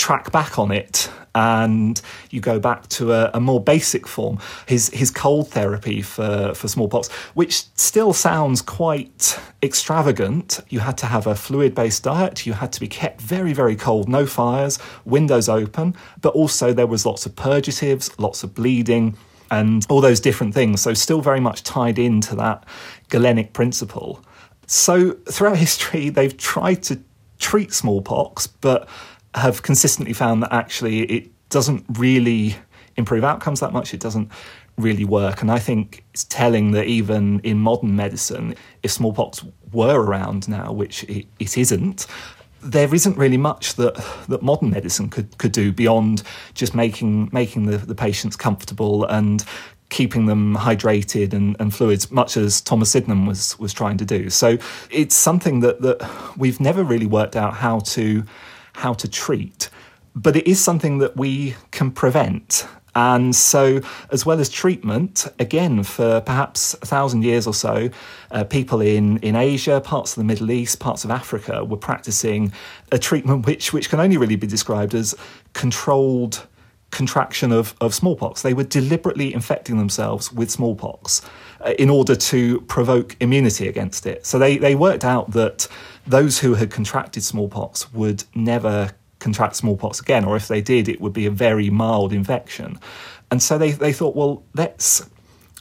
track 0.00 0.32
back 0.32 0.58
on 0.58 0.72
it 0.72 1.10
and 1.34 2.00
you 2.30 2.40
go 2.40 2.58
back 2.58 2.88
to 2.88 3.12
a, 3.12 3.30
a, 3.34 3.40
more 3.40 3.62
basic 3.62 4.08
form, 4.08 4.38
his 4.66 4.88
his 4.88 5.10
cold 5.10 5.48
therapy 5.48 6.00
for, 6.00 6.54
for 6.54 6.68
smallpox, 6.68 7.08
which 7.34 7.64
still 7.76 8.12
sounds 8.12 8.62
quite 8.62 9.38
extravagant. 9.62 10.58
You 10.70 10.80
had 10.80 10.96
to 10.98 11.06
have 11.06 11.26
a 11.26 11.34
fluid 11.34 11.74
based 11.74 12.02
diet, 12.02 12.46
you 12.46 12.54
had 12.54 12.72
to 12.72 12.80
be 12.80 12.88
kept 12.88 13.20
very, 13.20 13.52
very 13.52 13.76
cold, 13.76 14.08
no 14.08 14.26
fires, 14.26 14.78
windows 15.04 15.48
open, 15.48 15.94
but 16.22 16.30
also 16.30 16.72
there 16.72 16.86
was 16.86 17.04
lots 17.04 17.26
of 17.26 17.36
purgatives, 17.36 18.18
lots 18.18 18.42
of 18.42 18.54
bleeding. 18.54 19.16
And 19.52 19.84
all 19.88 20.00
those 20.00 20.20
different 20.20 20.54
things. 20.54 20.80
So, 20.80 20.94
still 20.94 21.20
very 21.20 21.40
much 21.40 21.64
tied 21.64 21.98
into 21.98 22.36
that 22.36 22.64
Galenic 23.08 23.52
principle. 23.52 24.24
So, 24.68 25.14
throughout 25.28 25.56
history, 25.56 26.08
they've 26.08 26.36
tried 26.36 26.84
to 26.84 27.00
treat 27.40 27.72
smallpox, 27.72 28.46
but 28.46 28.88
have 29.34 29.62
consistently 29.62 30.12
found 30.12 30.42
that 30.42 30.52
actually 30.52 31.02
it 31.02 31.30
doesn't 31.50 31.84
really 31.98 32.56
improve 32.96 33.24
outcomes 33.24 33.60
that 33.60 33.72
much. 33.72 33.94
It 33.94 34.00
doesn't 34.00 34.30
really 34.76 35.04
work. 35.04 35.42
And 35.42 35.50
I 35.50 35.58
think 35.58 36.04
it's 36.12 36.24
telling 36.24 36.72
that 36.72 36.86
even 36.86 37.40
in 37.40 37.58
modern 37.58 37.96
medicine, 37.96 38.54
if 38.82 38.90
smallpox 38.90 39.44
were 39.72 40.00
around 40.00 40.48
now, 40.48 40.72
which 40.72 41.04
it, 41.04 41.26
it 41.38 41.58
isn't, 41.58 42.06
there 42.62 42.94
isn't 42.94 43.16
really 43.16 43.36
much 43.36 43.74
that, 43.74 43.94
that 44.28 44.42
modern 44.42 44.70
medicine 44.70 45.08
could, 45.08 45.36
could 45.38 45.52
do 45.52 45.72
beyond 45.72 46.22
just 46.54 46.74
making 46.74 47.30
making 47.32 47.66
the, 47.66 47.78
the 47.78 47.94
patients 47.94 48.36
comfortable 48.36 49.04
and 49.04 49.44
keeping 49.88 50.26
them 50.26 50.56
hydrated 50.56 51.32
and, 51.32 51.56
and 51.58 51.74
fluids, 51.74 52.10
much 52.12 52.36
as 52.36 52.60
Thomas 52.60 52.90
Sydenham 52.90 53.26
was 53.26 53.58
was 53.58 53.72
trying 53.72 53.96
to 53.98 54.04
do. 54.04 54.28
So 54.30 54.58
it's 54.90 55.14
something 55.14 55.60
that, 55.60 55.80
that 55.80 56.36
we've 56.36 56.60
never 56.60 56.84
really 56.84 57.06
worked 57.06 57.34
out 57.34 57.54
how 57.54 57.80
to 57.80 58.24
how 58.74 58.92
to 58.94 59.08
treat. 59.08 59.68
But 60.14 60.36
it 60.36 60.46
is 60.46 60.62
something 60.62 60.98
that 60.98 61.16
we 61.16 61.54
can 61.70 61.90
prevent. 61.90 62.66
And 62.94 63.36
so, 63.36 63.80
as 64.10 64.26
well 64.26 64.40
as 64.40 64.48
treatment, 64.48 65.28
again, 65.38 65.84
for 65.84 66.20
perhaps 66.20 66.74
a 66.74 66.86
thousand 66.86 67.22
years 67.22 67.46
or 67.46 67.54
so, 67.54 67.90
uh, 68.32 68.44
people 68.44 68.80
in, 68.80 69.18
in 69.18 69.36
Asia, 69.36 69.80
parts 69.80 70.12
of 70.12 70.16
the 70.16 70.24
Middle 70.24 70.50
East, 70.50 70.80
parts 70.80 71.04
of 71.04 71.10
Africa 71.10 71.64
were 71.64 71.76
practicing 71.76 72.52
a 72.90 72.98
treatment 72.98 73.46
which, 73.46 73.72
which 73.72 73.88
can 73.88 74.00
only 74.00 74.16
really 74.16 74.36
be 74.36 74.46
described 74.46 74.94
as 74.94 75.14
controlled 75.52 76.46
contraction 76.90 77.52
of, 77.52 77.74
of 77.80 77.94
smallpox. 77.94 78.42
They 78.42 78.54
were 78.54 78.64
deliberately 78.64 79.32
infecting 79.32 79.78
themselves 79.78 80.32
with 80.32 80.50
smallpox 80.50 81.22
Uh, 81.62 81.74
in 81.78 81.90
order 81.90 82.16
to 82.16 82.58
provoke 82.62 83.14
immunity 83.20 83.68
against 83.68 84.06
it. 84.06 84.24
So 84.24 84.38
they, 84.38 84.56
they 84.56 84.74
worked 84.74 85.04
out 85.04 85.32
that 85.32 85.68
those 86.06 86.38
who 86.38 86.54
had 86.54 86.70
contracted 86.70 87.22
smallpox 87.22 87.92
would 87.92 88.24
never 88.34 88.92
contract 89.18 89.56
smallpox 89.56 90.00
again, 90.00 90.24
or 90.24 90.36
if 90.36 90.48
they 90.48 90.62
did, 90.62 90.88
it 90.88 91.02
would 91.02 91.12
be 91.12 91.26
a 91.26 91.30
very 91.30 91.68
mild 91.68 92.14
infection. 92.14 92.80
And 93.30 93.42
so 93.42 93.58
they, 93.58 93.72
they 93.72 93.92
thought, 93.92 94.16
well, 94.16 94.42
let's 94.54 95.06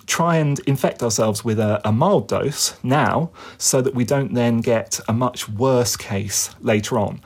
try 0.05 0.37
and 0.37 0.59
infect 0.59 1.03
ourselves 1.03 1.43
with 1.43 1.59
a, 1.59 1.81
a, 1.85 1.91
mild 1.91 2.29
dose 2.29 2.81
now 2.81 3.29
so 3.57 3.81
that 3.81 3.93
we 3.93 4.05
don't 4.05 4.33
then 4.33 4.61
get 4.61 5.01
a 5.09 5.13
much 5.13 5.49
worse 5.49 5.97
case 5.97 6.49
later 6.61 6.97
on. 6.97 7.19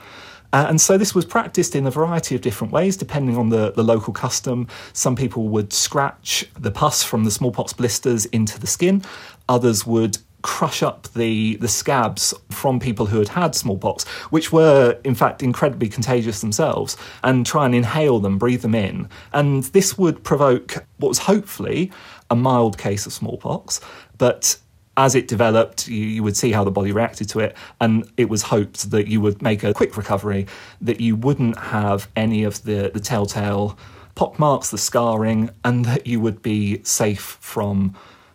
Uh, 0.54 0.66
and 0.68 0.80
so 0.80 0.96
this 0.96 1.16
was 1.16 1.24
practiced 1.24 1.74
in 1.74 1.84
a 1.84 1.90
variety 1.90 2.36
of 2.36 2.40
different 2.40 2.72
ways, 2.72 2.96
depending 2.96 3.36
on 3.36 3.48
the, 3.48 3.72
the 3.72 3.82
local 3.82 4.12
custom. 4.12 4.68
Some 4.92 5.16
people 5.16 5.48
would 5.48 5.72
scratch 5.72 6.48
the 6.56 6.70
pus 6.70 7.02
from 7.02 7.24
the 7.24 7.32
smallpox 7.32 7.72
blisters 7.72 8.24
into 8.26 8.60
the 8.60 8.68
skin, 8.68 9.02
others 9.48 9.84
would 9.84 10.18
crush 10.42 10.80
up 10.80 11.08
the, 11.14 11.56
the 11.56 11.66
scabs 11.66 12.32
from 12.50 12.78
people 12.78 13.06
who 13.06 13.18
had 13.18 13.26
had 13.30 13.56
smallpox, 13.56 14.04
which 14.30 14.52
were 14.52 14.96
in 15.02 15.16
fact 15.16 15.42
incredibly 15.42 15.88
contagious 15.88 16.40
themselves, 16.40 16.96
and 17.24 17.44
try 17.44 17.66
and 17.66 17.74
inhale 17.74 18.20
them, 18.20 18.38
breathe 18.38 18.62
them 18.62 18.76
in. 18.76 19.08
And 19.32 19.64
this 19.64 19.98
would 19.98 20.22
provoke 20.22 20.86
what 20.98 21.08
was 21.08 21.18
hopefully 21.18 21.90
a 22.30 22.36
mild 22.36 22.78
case 22.78 23.06
of 23.06 23.12
smallpox, 23.12 23.80
but 24.18 24.56
as 24.96 25.14
it 25.14 25.28
developed, 25.28 25.88
you, 25.88 26.04
you, 26.04 26.22
would 26.22 26.36
see 26.36 26.52
how 26.52 26.64
the 26.64 26.70
body 26.70 26.92
reacted 26.92 27.28
to 27.30 27.40
it, 27.40 27.56
and 27.80 28.08
it 28.16 28.28
was 28.28 28.42
hoped 28.42 28.90
that 28.90 29.08
you 29.08 29.20
would 29.20 29.42
make 29.42 29.64
a 29.64 29.74
quick 29.74 29.96
recovery, 29.96 30.46
that 30.80 31.00
you 31.00 31.16
wouldn't 31.16 31.58
have 31.58 32.08
any 32.16 32.44
of 32.44 32.62
the, 32.64 32.90
the 32.94 33.00
telltale 33.00 33.76
pockmarks, 34.14 34.70
the 34.70 34.78
scarring, 34.78 35.50
and 35.64 35.84
that 35.84 36.06
you 36.06 36.20
would 36.20 36.42
be 36.42 36.82
safe 36.84 37.38
from 37.40 37.94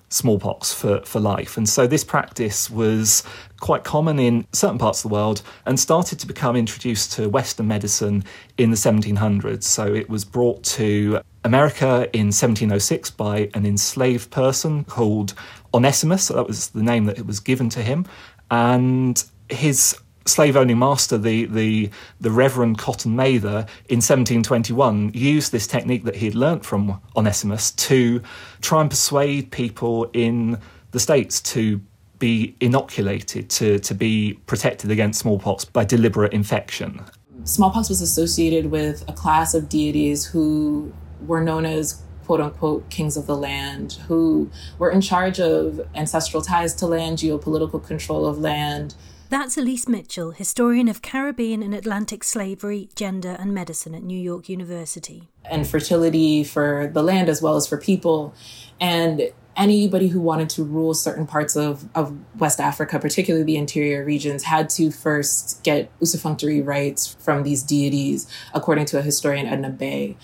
smallpox 0.09 0.73
for, 0.73 1.01
for 1.05 1.19
life. 1.19 1.57
And 1.57 1.67
so 1.67 1.87
this 1.87 2.03
practice 2.03 2.69
was 2.69 3.23
quite 3.59 3.83
common 3.83 4.19
in 4.19 4.45
certain 4.51 4.77
parts 4.77 5.03
of 5.03 5.09
the 5.09 5.13
world 5.13 5.41
and 5.65 5.79
started 5.79 6.19
to 6.19 6.27
become 6.27 6.55
introduced 6.55 7.13
to 7.13 7.29
Western 7.29 7.67
medicine 7.67 8.23
in 8.57 8.71
the 8.71 8.77
1700s. 8.77 9.63
So 9.63 9.93
it 9.93 10.09
was 10.09 10.25
brought 10.25 10.63
to 10.63 11.21
America 11.43 12.09
in 12.13 12.27
1706 12.27 13.11
by 13.11 13.49
an 13.53 13.65
enslaved 13.65 14.31
person 14.31 14.83
called 14.83 15.33
Onesimus. 15.73 16.25
So 16.25 16.33
That 16.35 16.47
was 16.47 16.69
the 16.69 16.83
name 16.83 17.05
that 17.05 17.17
it 17.17 17.25
was 17.25 17.39
given 17.39 17.69
to 17.69 17.83
him. 17.83 18.05
And 18.51 19.23
his 19.49 19.95
slave 20.29 20.55
owning 20.55 20.79
master, 20.79 21.17
the, 21.17 21.45
the, 21.45 21.89
the 22.21 22.31
Reverend 22.31 22.77
Cotton 22.77 23.15
Mather, 23.15 23.65
in 23.89 23.97
1721, 23.97 25.11
used 25.13 25.51
this 25.51 25.67
technique 25.67 26.03
that 26.05 26.15
he 26.15 26.25
had 26.25 26.35
learnt 26.35 26.65
from 26.65 27.01
Onesimus 27.15 27.71
to 27.71 28.21
try 28.61 28.81
and 28.81 28.89
persuade 28.89 29.51
people 29.51 30.09
in 30.13 30.59
the 30.91 30.99
States 30.99 31.41
to 31.41 31.81
be 32.19 32.55
inoculated, 32.59 33.49
to, 33.49 33.79
to 33.79 33.93
be 33.93 34.33
protected 34.45 34.91
against 34.91 35.21
smallpox 35.21 35.65
by 35.65 35.85
deliberate 35.85 36.33
infection. 36.33 37.03
Smallpox 37.45 37.89
was 37.89 38.01
associated 38.01 38.69
with 38.69 39.03
a 39.07 39.13
class 39.13 39.53
of 39.53 39.69
deities 39.69 40.25
who 40.25 40.93
were 41.25 41.41
known 41.41 41.65
as 41.65 42.01
quote 42.25 42.41
unquote 42.41 42.87
kings 42.91 43.17
of 43.17 43.25
the 43.25 43.35
land 43.35 43.93
who 44.07 44.51
were 44.77 44.91
in 44.91 45.01
charge 45.01 45.39
of 45.39 45.81
ancestral 45.95 46.43
ties 46.43 46.75
to 46.75 46.85
land, 46.85 47.17
geopolitical 47.17 47.83
control 47.83 48.27
of 48.27 48.37
land, 48.37 48.93
that's 49.29 49.57
Elise 49.57 49.87
Mitchell, 49.87 50.31
historian 50.31 50.87
of 50.87 51.01
Caribbean 51.01 51.61
and 51.61 51.73
Atlantic 51.73 52.23
slavery, 52.23 52.89
gender, 52.95 53.35
and 53.39 53.53
medicine 53.53 53.93
at 53.93 54.03
New 54.03 54.19
York 54.19 54.49
University. 54.49 55.29
And 55.45 55.67
fertility 55.67 56.43
for 56.43 56.89
the 56.93 57.03
land 57.03 57.29
as 57.29 57.41
well 57.41 57.55
as 57.55 57.67
for 57.67 57.77
people. 57.77 58.33
And 58.79 59.31
anybody 59.55 60.07
who 60.07 60.19
wanted 60.19 60.49
to 60.49 60.63
rule 60.63 60.93
certain 60.93 61.27
parts 61.27 61.55
of, 61.55 61.87
of 61.93 62.17
West 62.39 62.59
Africa, 62.59 62.97
particularly 62.97 63.43
the 63.43 63.57
interior 63.57 64.03
regions, 64.03 64.43
had 64.43 64.69
to 64.71 64.89
first 64.89 65.61
get 65.63 65.97
usufructuary 65.99 66.65
rights 66.65 67.15
from 67.19 67.43
these 67.43 67.61
deities, 67.61 68.27
according 68.53 68.85
to 68.85 68.97
a 68.97 69.01
historian, 69.01 69.45
Edna 69.45 69.69
Bay. 69.69 70.17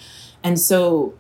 And 0.44 0.60
so 0.60 1.16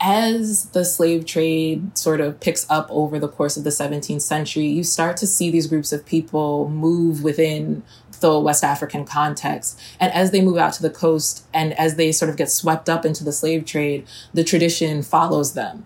as 0.00 0.66
the 0.70 0.84
slave 0.84 1.26
trade 1.26 1.96
sort 1.96 2.20
of 2.20 2.40
picks 2.40 2.68
up 2.70 2.88
over 2.90 3.18
the 3.18 3.28
course 3.28 3.56
of 3.56 3.64
the 3.64 3.70
17th 3.70 4.22
century, 4.22 4.66
you 4.66 4.82
start 4.82 5.16
to 5.18 5.26
see 5.26 5.50
these 5.50 5.66
groups 5.66 5.92
of 5.92 6.06
people 6.06 6.68
move 6.68 7.22
within 7.22 7.82
the 8.20 8.38
West 8.38 8.64
African 8.64 9.04
context. 9.04 9.78
And 9.98 10.12
as 10.12 10.30
they 10.30 10.40
move 10.40 10.56
out 10.56 10.72
to 10.74 10.82
the 10.82 10.90
coast 10.90 11.44
and 11.52 11.78
as 11.78 11.96
they 11.96 12.12
sort 12.12 12.30
of 12.30 12.36
get 12.36 12.50
swept 12.50 12.88
up 12.88 13.04
into 13.04 13.24
the 13.24 13.32
slave 13.32 13.64
trade, 13.64 14.06
the 14.32 14.44
tradition 14.44 15.02
follows 15.02 15.54
them. 15.54 15.84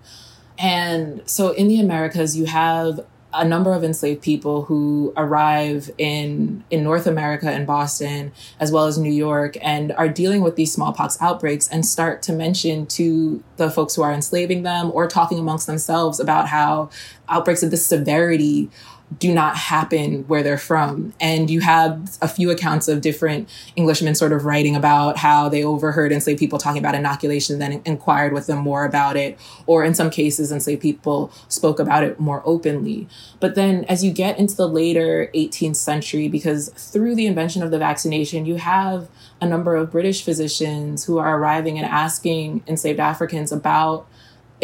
And 0.58 1.22
so 1.28 1.50
in 1.52 1.68
the 1.68 1.80
Americas, 1.80 2.36
you 2.36 2.46
have 2.46 3.04
a 3.34 3.44
number 3.44 3.72
of 3.72 3.82
enslaved 3.82 4.22
people 4.22 4.62
who 4.62 5.12
arrive 5.16 5.90
in 5.98 6.64
in 6.70 6.84
North 6.84 7.06
America 7.06 7.50
and 7.50 7.66
Boston 7.66 8.32
as 8.60 8.70
well 8.70 8.86
as 8.86 8.96
New 8.96 9.12
York 9.12 9.56
and 9.60 9.92
are 9.92 10.08
dealing 10.08 10.40
with 10.40 10.56
these 10.56 10.72
smallpox 10.72 11.20
outbreaks 11.20 11.68
and 11.68 11.84
start 11.84 12.22
to 12.22 12.32
mention 12.32 12.86
to 12.86 13.42
the 13.56 13.70
folks 13.70 13.94
who 13.94 14.02
are 14.02 14.12
enslaving 14.12 14.62
them 14.62 14.90
or 14.92 15.06
talking 15.06 15.38
amongst 15.38 15.66
themselves 15.66 16.20
about 16.20 16.48
how 16.48 16.88
outbreaks 17.28 17.62
of 17.62 17.70
this 17.70 17.84
severity 17.84 18.70
do 19.18 19.32
not 19.34 19.56
happen 19.56 20.26
where 20.26 20.42
they're 20.42 20.58
from. 20.58 21.12
And 21.20 21.50
you 21.50 21.60
have 21.60 22.16
a 22.20 22.28
few 22.28 22.50
accounts 22.50 22.88
of 22.88 23.00
different 23.00 23.48
Englishmen 23.76 24.14
sort 24.14 24.32
of 24.32 24.44
writing 24.44 24.74
about 24.74 25.18
how 25.18 25.48
they 25.48 25.62
overheard 25.62 26.10
enslaved 26.10 26.38
people 26.38 26.58
talking 26.58 26.78
about 26.78 26.94
inoculation, 26.94 27.58
then 27.58 27.82
inquired 27.84 28.32
with 28.32 28.46
them 28.46 28.58
more 28.58 28.84
about 28.84 29.16
it. 29.16 29.38
Or 29.66 29.84
in 29.84 29.94
some 29.94 30.10
cases, 30.10 30.50
enslaved 30.50 30.82
people 30.82 31.30
spoke 31.48 31.78
about 31.78 32.02
it 32.02 32.18
more 32.18 32.42
openly. 32.44 33.06
But 33.40 33.54
then 33.54 33.84
as 33.84 34.02
you 34.02 34.10
get 34.10 34.38
into 34.38 34.56
the 34.56 34.68
later 34.68 35.30
18th 35.34 35.76
century, 35.76 36.28
because 36.28 36.70
through 36.70 37.14
the 37.14 37.26
invention 37.26 37.62
of 37.62 37.70
the 37.70 37.78
vaccination, 37.78 38.46
you 38.46 38.56
have 38.56 39.08
a 39.40 39.46
number 39.46 39.76
of 39.76 39.92
British 39.92 40.24
physicians 40.24 41.04
who 41.04 41.18
are 41.18 41.38
arriving 41.38 41.78
and 41.78 41.86
asking 41.86 42.62
enslaved 42.66 43.00
Africans 43.00 43.52
about 43.52 44.08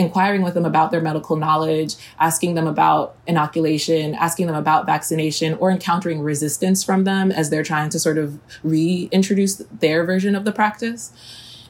inquiring 0.00 0.42
with 0.42 0.54
them 0.54 0.64
about 0.64 0.90
their 0.90 1.00
medical 1.00 1.36
knowledge, 1.36 1.94
asking 2.18 2.54
them 2.54 2.66
about 2.66 3.14
inoculation, 3.26 4.14
asking 4.14 4.46
them 4.46 4.56
about 4.56 4.86
vaccination, 4.86 5.54
or 5.54 5.70
encountering 5.70 6.20
resistance 6.20 6.82
from 6.82 7.04
them 7.04 7.30
as 7.30 7.50
they're 7.50 7.62
trying 7.62 7.90
to 7.90 7.98
sort 8.00 8.18
of 8.18 8.40
reintroduce 8.64 9.56
their 9.56 10.04
version 10.04 10.34
of 10.34 10.44
the 10.44 10.52
practice. 10.52 11.12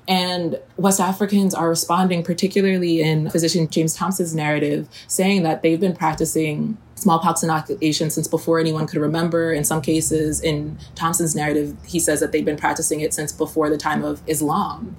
And 0.08 0.58
West 0.76 1.00
Africans 1.00 1.54
are 1.54 1.68
responding, 1.68 2.22
particularly 2.22 3.00
in 3.00 3.30
physician 3.30 3.68
James 3.68 3.94
Thompson's 3.94 4.34
narrative, 4.34 4.88
saying 5.06 5.42
that 5.42 5.62
they've 5.62 5.78
been 5.78 5.94
practicing 5.94 6.78
smallpox 6.94 7.42
inoculation 7.42 8.10
since 8.10 8.28
before 8.28 8.58
anyone 8.60 8.86
could 8.86 9.00
remember. 9.00 9.52
In 9.52 9.64
some 9.64 9.80
cases, 9.82 10.40
in 10.40 10.78
Thompson's 10.94 11.34
narrative, 11.34 11.76
he 11.86 11.98
says 11.98 12.20
that 12.20 12.32
they've 12.32 12.44
been 12.44 12.56
practicing 12.56 13.00
it 13.00 13.12
since 13.12 13.32
before 13.32 13.70
the 13.70 13.78
time 13.78 14.04
of 14.04 14.20
Islam. 14.26 14.96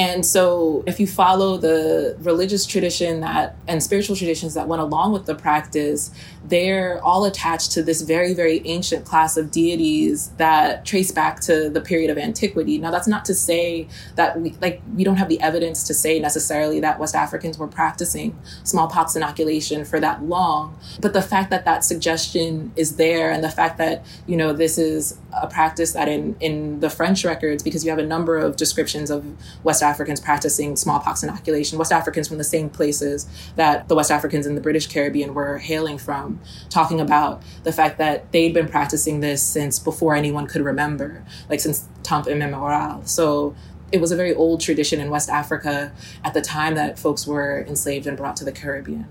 And 0.00 0.24
so, 0.24 0.82
if 0.86 0.98
you 0.98 1.06
follow 1.06 1.58
the 1.58 2.16
religious 2.20 2.64
tradition 2.64 3.20
that 3.20 3.56
and 3.68 3.82
spiritual 3.82 4.16
traditions 4.16 4.54
that 4.54 4.66
went 4.66 4.80
along 4.80 5.12
with 5.12 5.26
the 5.26 5.34
practice, 5.34 6.10
they're 6.42 7.04
all 7.04 7.26
attached 7.26 7.72
to 7.72 7.82
this 7.82 8.00
very, 8.00 8.32
very 8.32 8.62
ancient 8.64 9.04
class 9.04 9.36
of 9.36 9.50
deities 9.50 10.28
that 10.38 10.86
trace 10.86 11.12
back 11.12 11.40
to 11.40 11.68
the 11.68 11.82
period 11.82 12.08
of 12.08 12.16
antiquity. 12.16 12.78
Now, 12.78 12.90
that's 12.90 13.06
not 13.06 13.26
to 13.26 13.34
say 13.34 13.88
that 14.14 14.40
we 14.40 14.54
like 14.62 14.80
we 14.96 15.04
don't 15.04 15.16
have 15.16 15.28
the 15.28 15.38
evidence 15.42 15.86
to 15.88 15.92
say 15.92 16.18
necessarily 16.18 16.80
that 16.80 16.98
West 16.98 17.14
Africans 17.14 17.58
were 17.58 17.68
practicing 17.68 18.34
smallpox 18.64 19.16
inoculation 19.16 19.84
for 19.84 20.00
that 20.00 20.24
long, 20.24 20.78
but 21.02 21.12
the 21.12 21.20
fact 21.20 21.50
that 21.50 21.66
that 21.66 21.84
suggestion 21.84 22.72
is 22.74 22.96
there, 22.96 23.30
and 23.30 23.44
the 23.44 23.50
fact 23.50 23.76
that 23.76 24.06
you 24.26 24.38
know 24.38 24.54
this 24.54 24.78
is 24.78 25.18
a 25.32 25.46
practice 25.46 25.92
that 25.92 26.08
in 26.08 26.36
in 26.40 26.80
the 26.80 26.90
French 26.90 27.24
records, 27.24 27.62
because 27.62 27.84
you 27.84 27.90
have 27.90 27.98
a 27.98 28.06
number 28.06 28.38
of 28.38 28.56
descriptions 28.56 29.10
of 29.10 29.24
West 29.64 29.82
Africans 29.82 30.20
practicing 30.20 30.76
smallpox 30.76 31.22
inoculation, 31.22 31.78
West 31.78 31.92
Africans 31.92 32.28
from 32.28 32.38
the 32.38 32.44
same 32.44 32.70
places 32.70 33.26
that 33.56 33.88
the 33.88 33.94
West 33.94 34.10
Africans 34.10 34.46
in 34.46 34.54
the 34.54 34.60
British 34.60 34.86
Caribbean 34.86 35.34
were 35.34 35.58
hailing 35.58 35.98
from, 35.98 36.40
talking 36.68 37.00
about 37.00 37.42
the 37.64 37.72
fact 37.72 37.98
that 37.98 38.30
they'd 38.32 38.54
been 38.54 38.68
practicing 38.68 39.20
this 39.20 39.42
since 39.42 39.78
before 39.78 40.14
anyone 40.14 40.46
could 40.46 40.62
remember, 40.62 41.24
like 41.48 41.60
since 41.60 41.88
temps 42.02 42.28
immemorial. 42.28 43.04
So 43.04 43.54
it 43.92 44.00
was 44.00 44.12
a 44.12 44.16
very 44.16 44.34
old 44.34 44.60
tradition 44.60 45.00
in 45.00 45.10
West 45.10 45.28
Africa 45.28 45.92
at 46.24 46.34
the 46.34 46.40
time 46.40 46.74
that 46.76 46.98
folks 46.98 47.26
were 47.26 47.64
enslaved 47.66 48.06
and 48.06 48.16
brought 48.16 48.36
to 48.36 48.44
the 48.44 48.52
Caribbean. 48.52 49.08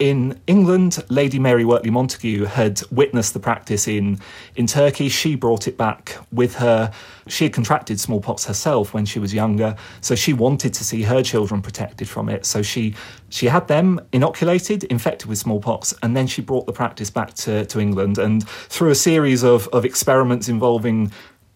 In 0.00 0.40
England, 0.48 1.04
Lady 1.08 1.38
Mary 1.38 1.64
Wortley 1.64 1.90
Montagu 1.90 2.46
had 2.46 2.82
witnessed 2.90 3.32
the 3.32 3.38
practice 3.38 3.86
in, 3.86 4.18
in 4.56 4.66
Turkey. 4.66 5.08
She 5.08 5.36
brought 5.36 5.68
it 5.68 5.78
back 5.78 6.16
with 6.32 6.56
her. 6.56 6.92
She 7.28 7.44
had 7.44 7.52
contracted 7.52 8.00
smallpox 8.00 8.44
herself 8.44 8.92
when 8.92 9.04
she 9.04 9.20
was 9.20 9.32
younger, 9.32 9.76
so 10.00 10.16
she 10.16 10.32
wanted 10.32 10.74
to 10.74 10.84
see 10.84 11.02
her 11.02 11.22
children 11.22 11.62
protected 11.62 12.08
from 12.08 12.28
it. 12.28 12.44
So 12.44 12.60
she 12.60 12.96
she 13.28 13.46
had 13.46 13.68
them 13.68 14.00
inoculated, 14.12 14.82
infected 14.84 15.28
with 15.28 15.38
smallpox, 15.38 15.94
and 16.02 16.16
then 16.16 16.26
she 16.26 16.42
brought 16.42 16.66
the 16.66 16.72
practice 16.72 17.08
back 17.08 17.34
to, 17.34 17.64
to 17.66 17.78
England. 17.78 18.18
And 18.18 18.48
through 18.48 18.90
a 18.90 18.96
series 18.96 19.44
of, 19.44 19.68
of 19.68 19.84
experiments 19.84 20.48
involving 20.48 21.12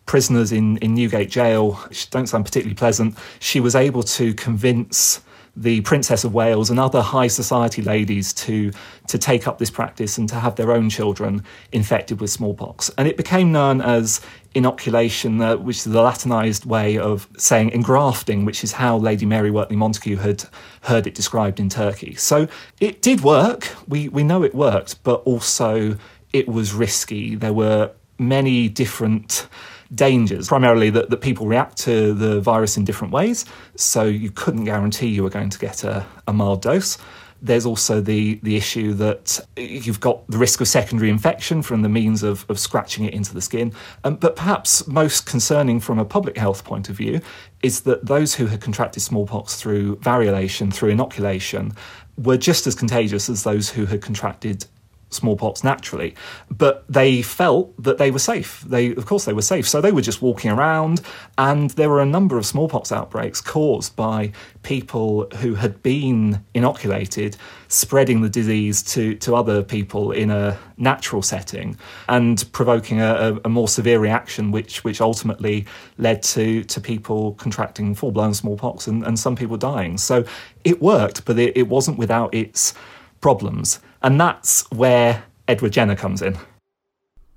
prisoners 0.07 0.53
in, 0.53 0.77
in 0.79 0.95
Newgate 0.95 1.31
jail, 1.31 1.73
which 1.89 2.09
don't 2.11 2.29
sound 2.29 2.45
particularly 2.45 2.77
pleasant, 2.77 3.19
she 3.41 3.59
was 3.59 3.75
able 3.75 4.05
to 4.05 4.33
convince 4.35 5.21
the 5.61 5.81
Princess 5.81 6.23
of 6.23 6.33
Wales 6.33 6.71
and 6.71 6.79
other 6.79 7.03
high 7.03 7.27
society 7.27 7.83
ladies 7.83 8.33
to 8.33 8.71
to 9.09 9.19
take 9.19 9.49
up 9.49 9.59
this 9.59 9.71
practice 9.71 10.19
and 10.19 10.29
to 10.29 10.37
have 10.37 10.55
their 10.57 10.71
own 10.71 10.89
children 10.89 11.43
infected 11.73 12.21
with 12.21 12.31
smallpox. 12.31 12.91
And 12.97 13.09
it 13.09 13.17
became 13.17 13.51
known 13.51 13.81
as 13.81 14.21
inoculation, 14.55 15.41
uh, 15.41 15.57
which 15.57 15.79
is 15.79 15.85
the 15.85 16.03
Latinized 16.03 16.65
way 16.65 16.99
of 16.99 17.29
saying 17.37 17.71
engrafting, 17.71 18.45
which 18.45 18.63
is 18.63 18.73
how 18.73 18.97
Lady 18.97 19.27
Mary 19.27 19.51
Wortley 19.51 19.77
Montagu 19.77 20.19
had 20.19 20.45
heard 20.83 21.07
it 21.07 21.15
described 21.15 21.59
in 21.59 21.69
Turkey. 21.69 22.15
So 22.15 22.47
it 22.81 23.03
did 23.03 23.23
work. 23.23 23.75
We 23.89 24.09
we 24.09 24.23
know 24.23 24.45
it 24.45 24.55
worked, 24.55 25.03
but 25.03 25.23
also 25.25 25.97
it 26.33 26.47
was 26.47 26.73
risky. 26.73 27.35
There 27.35 27.53
were 27.53 27.91
many 28.19 28.69
different 28.69 29.49
dangers, 29.95 30.49
primarily 30.49 30.91
that, 30.91 31.11
that 31.11 31.21
people 31.21 31.47
react 31.47 31.77
to 31.79 32.13
the 32.13 32.41
virus 32.41 32.77
in 32.77 32.85
different 32.85 33.13
ways, 33.13 33.45
so 33.77 34.05
you 34.05 34.31
couldn't 34.31 34.65
guarantee 34.65 35.09
you 35.09 35.23
were 35.23 35.31
going 35.31 35.51
to 35.51 35.59
get 35.59 35.85
a, 35.85 36.07
a 36.27 36.33
mild 36.33 36.63
dose. 36.63 36.99
There's 37.41 37.65
also 37.65 38.01
the, 38.01 38.41
the 38.43 38.57
issue 38.57 38.93
that 38.95 39.41
you've 39.57 40.01
got 40.01 40.27
the 40.29 40.39
risk 40.39 40.61
of 40.61 40.67
secondary 40.67 41.09
infection 41.09 41.63
from 41.63 41.83
the 41.83 41.89
means 41.89 42.25
of, 42.25 42.45
of 42.49 42.59
scratching 42.59 43.05
it 43.05 43.15
into 43.15 43.33
the 43.33 43.41
skin. 43.41 43.73
Um, 44.03 44.17
but 44.17 44.35
perhaps 44.35 44.87
most 44.89 45.25
concerning 45.25 45.79
from 45.79 46.01
a 46.01 46.05
public 46.05 46.37
health 46.37 46.65
point 46.65 46.89
of 46.89 46.97
view 46.97 47.21
is 47.63 47.83
that 47.83 48.07
those 48.07 48.35
who 48.35 48.47
had 48.47 48.61
contracted 48.61 49.03
smallpox 49.05 49.55
through 49.55 49.97
variolation, 49.99 50.75
through 50.75 50.91
inoculation, 50.91 51.73
were 52.17 52.37
just 52.37 52.67
as 52.67 52.75
contagious 52.75 53.29
as 53.29 53.45
those 53.45 53.71
who 53.71 53.87
had 53.87 54.03
contracted 54.03 54.67
smallpox 55.11 55.65
naturally, 55.65 56.15
but 56.51 56.85
they 56.89 57.23
felt 57.23 57.83
that 57.83 57.99
they 57.99 58.11
were 58.11 58.19
safe. 58.19 58.63
They, 58.67 58.95
of 58.95 59.07
course, 59.07 59.25
they 59.25 59.33
were 59.33 59.43
safe. 59.43 59.69
So 59.69 59.81
they 59.81 59.93
were 59.93 60.03
just 60.03 60.23
walking 60.23 60.51
around, 60.51 61.01
and 61.37 61.71
there 61.71 61.89
were 61.89 62.01
a 62.01 62.07
number 62.07 62.37
of 62.39 62.45
smallpox 62.47 62.93
outbreaks 62.93 63.41
caused 63.41 63.97
by 63.97 64.33
people 64.63 65.29
who 65.37 65.55
had 65.55 65.83
been 65.83 66.45
inoculated, 66.55 67.37
spreading 67.69 68.21
the 68.21 68.29
disease 68.29 68.83
to, 68.83 69.15
to 69.17 69.35
other 69.35 69.63
people 69.63 70.13
in 70.13 70.31
a 70.31 70.59
natural 70.77 71.23
setting, 71.23 71.77
and 72.09 72.45
provoking 72.53 73.01
a, 73.01 73.39
a 73.45 73.49
more 73.49 73.69
severe 73.69 73.99
reaction, 73.99 74.51
which 74.51 74.85
which 74.85 75.01
ultimately 75.01 75.67
led 75.97 76.23
to 76.23 76.65
to 76.65 76.81
people 76.81 77.33
contracting 77.35 77.95
full 77.95 78.13
blown 78.13 78.35
smallpox 78.35 78.87
and, 78.87 79.05
and 79.05 79.19
some 79.19 79.35
people 79.35 79.57
dying. 79.57 79.97
So 79.99 80.25
it 80.65 80.83
worked, 80.83 81.25
but 81.25 81.39
it, 81.39 81.57
it 81.57 81.69
wasn't 81.69 81.99
without 81.99 82.35
its 82.35 82.75
problems. 83.21 83.81
And 84.03 84.21
that's 84.21 84.71
where 84.71 85.25
Edward 85.47 85.73
Jenner 85.73 85.97
comes 85.97 86.23
in. 86.23 86.37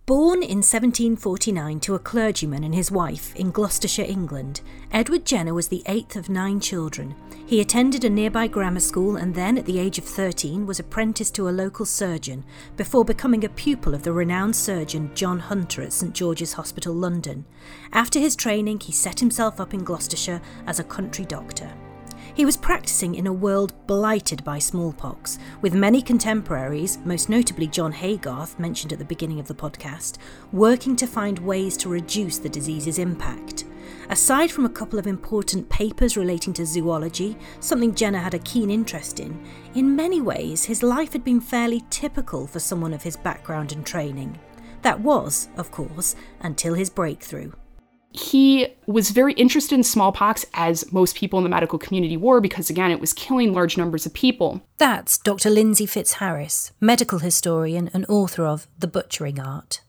Born 0.08 0.44
in 0.44 0.58
1749 0.58 1.80
to 1.82 1.96
a 1.96 2.00
clergyman 2.00 2.66
and 2.66 2.76
his 2.76 2.92
wife 2.92 3.34
in 3.36 3.50
Gloucestershire, 3.52 4.04
England, 4.04 4.60
Edward 4.92 5.26
Jenner 5.26 5.54
was 5.54 5.70
the 5.70 5.84
eighth 5.86 6.18
of 6.18 6.28
nine 6.28 6.60
children. 6.60 7.16
He 7.46 7.62
attended 7.62 8.04
a 8.04 8.10
nearby 8.10 8.48
grammar 8.48 8.82
school 8.82 9.16
and 9.16 9.34
then, 9.34 9.58
at 9.58 9.66
the 9.66 9.80
age 9.80 9.98
of 9.98 10.04
13, 10.04 10.66
was 10.66 10.82
apprenticed 10.82 11.36
to 11.36 11.48
a 11.48 11.52
local 11.52 11.86
surgeon 11.86 12.44
before 12.76 13.06
becoming 13.06 13.46
a 13.46 13.50
pupil 13.50 13.94
of 13.94 14.04
the 14.04 14.12
renowned 14.12 14.56
surgeon 14.56 15.12
John 15.14 15.40
Hunter 15.40 15.82
at 15.82 15.94
St 15.94 16.14
George's 16.14 16.54
Hospital, 16.54 16.94
London. 16.94 17.46
After 17.94 18.20
his 18.20 18.36
training, 18.36 18.82
he 18.82 18.92
set 18.92 19.20
himself 19.20 19.62
up 19.62 19.74
in 19.74 19.84
Gloucestershire 19.86 20.42
as 20.68 20.80
a 20.80 20.84
country 20.84 21.24
doctor. 21.24 21.72
He 22.34 22.46
was 22.46 22.56
practicing 22.56 23.16
in 23.16 23.28
a 23.28 23.34
world 23.34 23.74
blighted 23.88 24.44
by 24.44 24.58
smallpox, 24.58 25.38
with 25.62 25.74
many 25.74 26.02
contemporaries, 26.02 26.98
most 27.04 27.30
notably 27.30 27.68
John 27.68 27.92
Haygarth, 27.92 28.58
mentioned 28.58 28.94
at 28.94 29.00
the 29.00 29.06
beginning 29.06 29.40
of 29.40 29.48
the 29.48 29.54
podcast, 29.54 30.18
working 30.54 30.96
to 30.96 31.08
find 31.08 31.40
ways 31.40 31.76
to 31.78 31.90
reduce 31.90 32.38
the 32.38 32.48
disease's 32.48 33.00
impact. 33.00 33.66
Aside 34.10 34.50
from 34.50 34.66
a 34.66 34.70
couple 34.70 34.98
of 34.98 35.08
important 35.08 35.68
papers 35.68 36.16
relating 36.16 36.54
to 36.54 36.66
zoology, 36.66 37.38
something 37.60 37.94
Jenner 37.94 38.20
had 38.20 38.34
a 38.34 38.40
keen 38.40 38.72
interest 38.72 39.20
in, 39.20 39.46
in 39.76 39.96
many 39.96 40.22
ways 40.22 40.64
his 40.64 40.84
life 40.84 41.12
had 41.12 41.26
been 41.26 41.42
fairly 41.42 41.84
typical 41.90 42.48
for 42.48 42.60
someone 42.60 42.94
of 42.94 43.04
his 43.04 43.18
background 43.18 43.74
and 43.74 43.86
training. 43.86 44.40
That 44.84 45.02
was, 45.02 45.50
of 45.58 45.70
course, 45.72 46.16
until 46.42 46.76
his 46.76 46.90
breakthrough 46.90 47.52
he 48.12 48.68
was 48.86 49.12
very 49.12 49.34
interested 49.34 49.76
in 49.76 49.84
smallpox, 49.84 50.46
as 50.54 50.92
most 50.92 51.16
people 51.16 51.40
in 51.40 51.44
the 51.44 51.50
medical 51.50 51.80
community 51.80 52.18
were, 52.18 52.42
because 52.42 52.70
again, 52.70 52.92
it 52.92 53.00
was 53.00 53.14
killing 53.14 53.54
large 53.54 53.78
numbers 53.78 54.06
of 54.06 54.14
people. 54.14 54.62
That's 54.78 55.18
Dr. 55.18 55.50
Lindsey 55.50 55.86
Fitzharris, 55.86 56.72
medical 56.80 57.20
historian 57.20 57.90
and 57.94 58.06
author 58.10 58.46
of 58.46 58.68
The 58.78 58.88
Butchering 58.88 59.40
Art. 59.40 59.82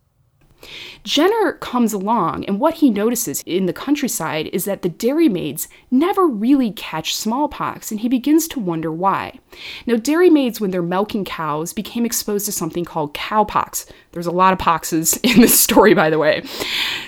Jenner 1.04 1.54
comes 1.54 1.92
along, 1.92 2.44
and 2.44 2.60
what 2.60 2.74
he 2.74 2.90
notices 2.90 3.42
in 3.44 3.66
the 3.66 3.72
countryside 3.72 4.48
is 4.52 4.64
that 4.64 4.82
the 4.82 4.90
dairymaids 4.90 5.66
never 5.90 6.26
really 6.26 6.70
catch 6.70 7.14
smallpox, 7.16 7.90
and 7.90 8.00
he 8.00 8.08
begins 8.08 8.46
to 8.48 8.60
wonder 8.60 8.92
why. 8.92 9.38
Now, 9.86 9.94
dairymaids, 9.94 10.60
when 10.60 10.70
they're 10.70 10.82
milking 10.82 11.24
cows, 11.24 11.72
became 11.72 12.06
exposed 12.06 12.46
to 12.46 12.52
something 12.52 12.84
called 12.84 13.14
cowpox. 13.14 13.86
There's 14.12 14.26
a 14.26 14.30
lot 14.30 14.52
of 14.52 14.58
poxes 14.58 15.18
in 15.22 15.40
this 15.40 15.58
story, 15.58 15.94
by 15.94 16.10
the 16.10 16.18
way. 16.18 16.44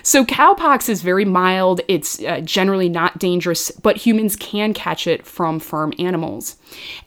So, 0.03 0.25
cowpox 0.25 0.89
is 0.89 1.03
very 1.03 1.25
mild, 1.25 1.81
it's 1.89 2.23
uh, 2.23 2.41
generally 2.41 2.89
not 2.89 3.19
dangerous, 3.19 3.71
but 3.71 3.97
humans 3.97 4.37
can 4.37 4.75
catch 4.75 5.07
it 5.07 5.27
from 5.27 5.61
farm 5.61 5.93
animals. 5.99 6.57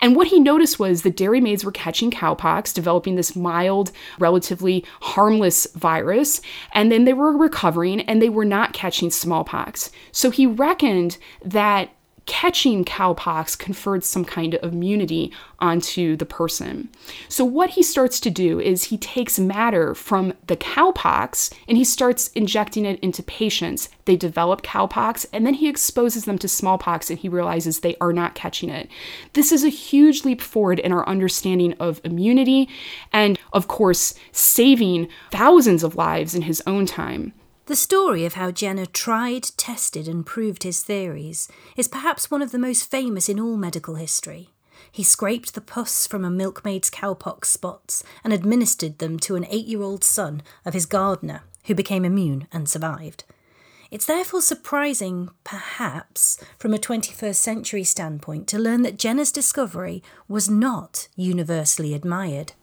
And 0.01 0.15
what 0.15 0.27
he 0.27 0.39
noticed 0.39 0.79
was 0.79 1.01
the 1.01 1.11
dairymaids 1.11 1.63
were 1.63 1.71
catching 1.71 2.11
cowpox, 2.11 2.73
developing 2.73 3.15
this 3.15 3.35
mild, 3.35 3.91
relatively 4.19 4.85
harmless 5.01 5.67
virus, 5.75 6.36
and 6.71 6.91
then 6.91 7.05
they 7.05 7.13
were 7.13 7.35
recovering 7.35 8.01
and 8.01 8.21
they 8.21 8.29
were 8.29 8.45
not 8.45 8.73
catching 8.73 9.11
smallpox. 9.11 9.91
So 10.11 10.29
he 10.29 10.45
reckoned 10.45 11.17
that 11.43 11.89
catching 12.27 12.85
cowpox 12.85 13.57
conferred 13.57 14.03
some 14.03 14.23
kind 14.23 14.53
of 14.55 14.71
immunity 14.73 15.31
onto 15.59 16.15
the 16.15 16.25
person. 16.25 16.89
So, 17.27 17.43
what 17.43 17.71
he 17.71 17.81
starts 17.81 18.19
to 18.19 18.29
do 18.29 18.59
is 18.59 18.85
he 18.85 18.97
takes 18.97 19.39
matter 19.39 19.95
from 19.95 20.33
the 20.45 20.57
cowpox 20.57 21.51
and 21.67 21.77
he 21.77 21.83
starts 21.83 22.27
injecting 22.35 22.85
it 22.85 22.99
into 22.99 23.23
patients. 23.23 23.89
They 24.05 24.15
develop 24.15 24.61
cowpox 24.61 25.25
and 25.33 25.45
then 25.45 25.55
he 25.55 25.67
exposes 25.67 26.25
them 26.25 26.37
to 26.39 26.47
smallpox 26.47 27.09
and 27.09 27.17
he 27.17 27.29
realizes 27.29 27.79
they 27.79 27.95
are 27.99 28.13
not 28.13 28.35
catching 28.35 28.69
it. 28.69 28.89
This 29.33 29.51
is 29.51 29.63
a 29.63 29.69
huge 29.69 30.23
leap 30.23 30.41
forward 30.41 30.79
in 30.79 30.91
our 30.91 31.07
understanding 31.07 31.73
of 31.79 32.01
immunity 32.03 32.69
and, 33.11 33.39
of 33.53 33.67
course, 33.67 34.13
saving 34.31 35.07
thousands 35.31 35.81
of 35.81 35.95
lives 35.95 36.35
in 36.35 36.43
his 36.43 36.61
own 36.67 36.85
time. 36.85 37.33
The 37.67 37.75
story 37.75 38.25
of 38.25 38.35
how 38.35 38.51
Jenner 38.51 38.85
tried, 38.85 39.43
tested, 39.57 40.07
and 40.07 40.25
proved 40.25 40.63
his 40.63 40.81
theories 40.83 41.49
is 41.75 41.89
perhaps 41.89 42.31
one 42.31 42.41
of 42.41 42.51
the 42.51 42.57
most 42.57 42.89
famous 42.89 43.27
in 43.27 43.41
all 43.41 43.57
medical 43.57 43.95
history. 43.95 44.51
He 44.89 45.03
scraped 45.03 45.53
the 45.53 45.59
pus 45.59 46.07
from 46.07 46.23
a 46.23 46.31
milkmaid's 46.31 46.89
cowpox 46.89 47.43
spots 47.47 48.05
and 48.23 48.31
administered 48.31 48.99
them 48.99 49.19
to 49.19 49.35
an 49.35 49.45
eight 49.49 49.65
year 49.65 49.81
old 49.81 50.05
son 50.05 50.43
of 50.63 50.73
his 50.73 50.85
gardener, 50.85 51.41
who 51.65 51.75
became 51.75 52.05
immune 52.05 52.47
and 52.53 52.69
survived. 52.69 53.25
It's 53.91 54.05
therefore 54.05 54.41
surprising, 54.41 55.29
perhaps, 55.43 56.41
from 56.57 56.73
a 56.73 56.77
21st 56.77 57.35
century 57.35 57.83
standpoint, 57.83 58.47
to 58.47 58.57
learn 58.57 58.83
that 58.83 58.97
Jenner's 58.97 59.31
discovery 59.31 60.01
was 60.29 60.49
not 60.49 61.09
universally 61.17 61.93
admired. 61.93 62.53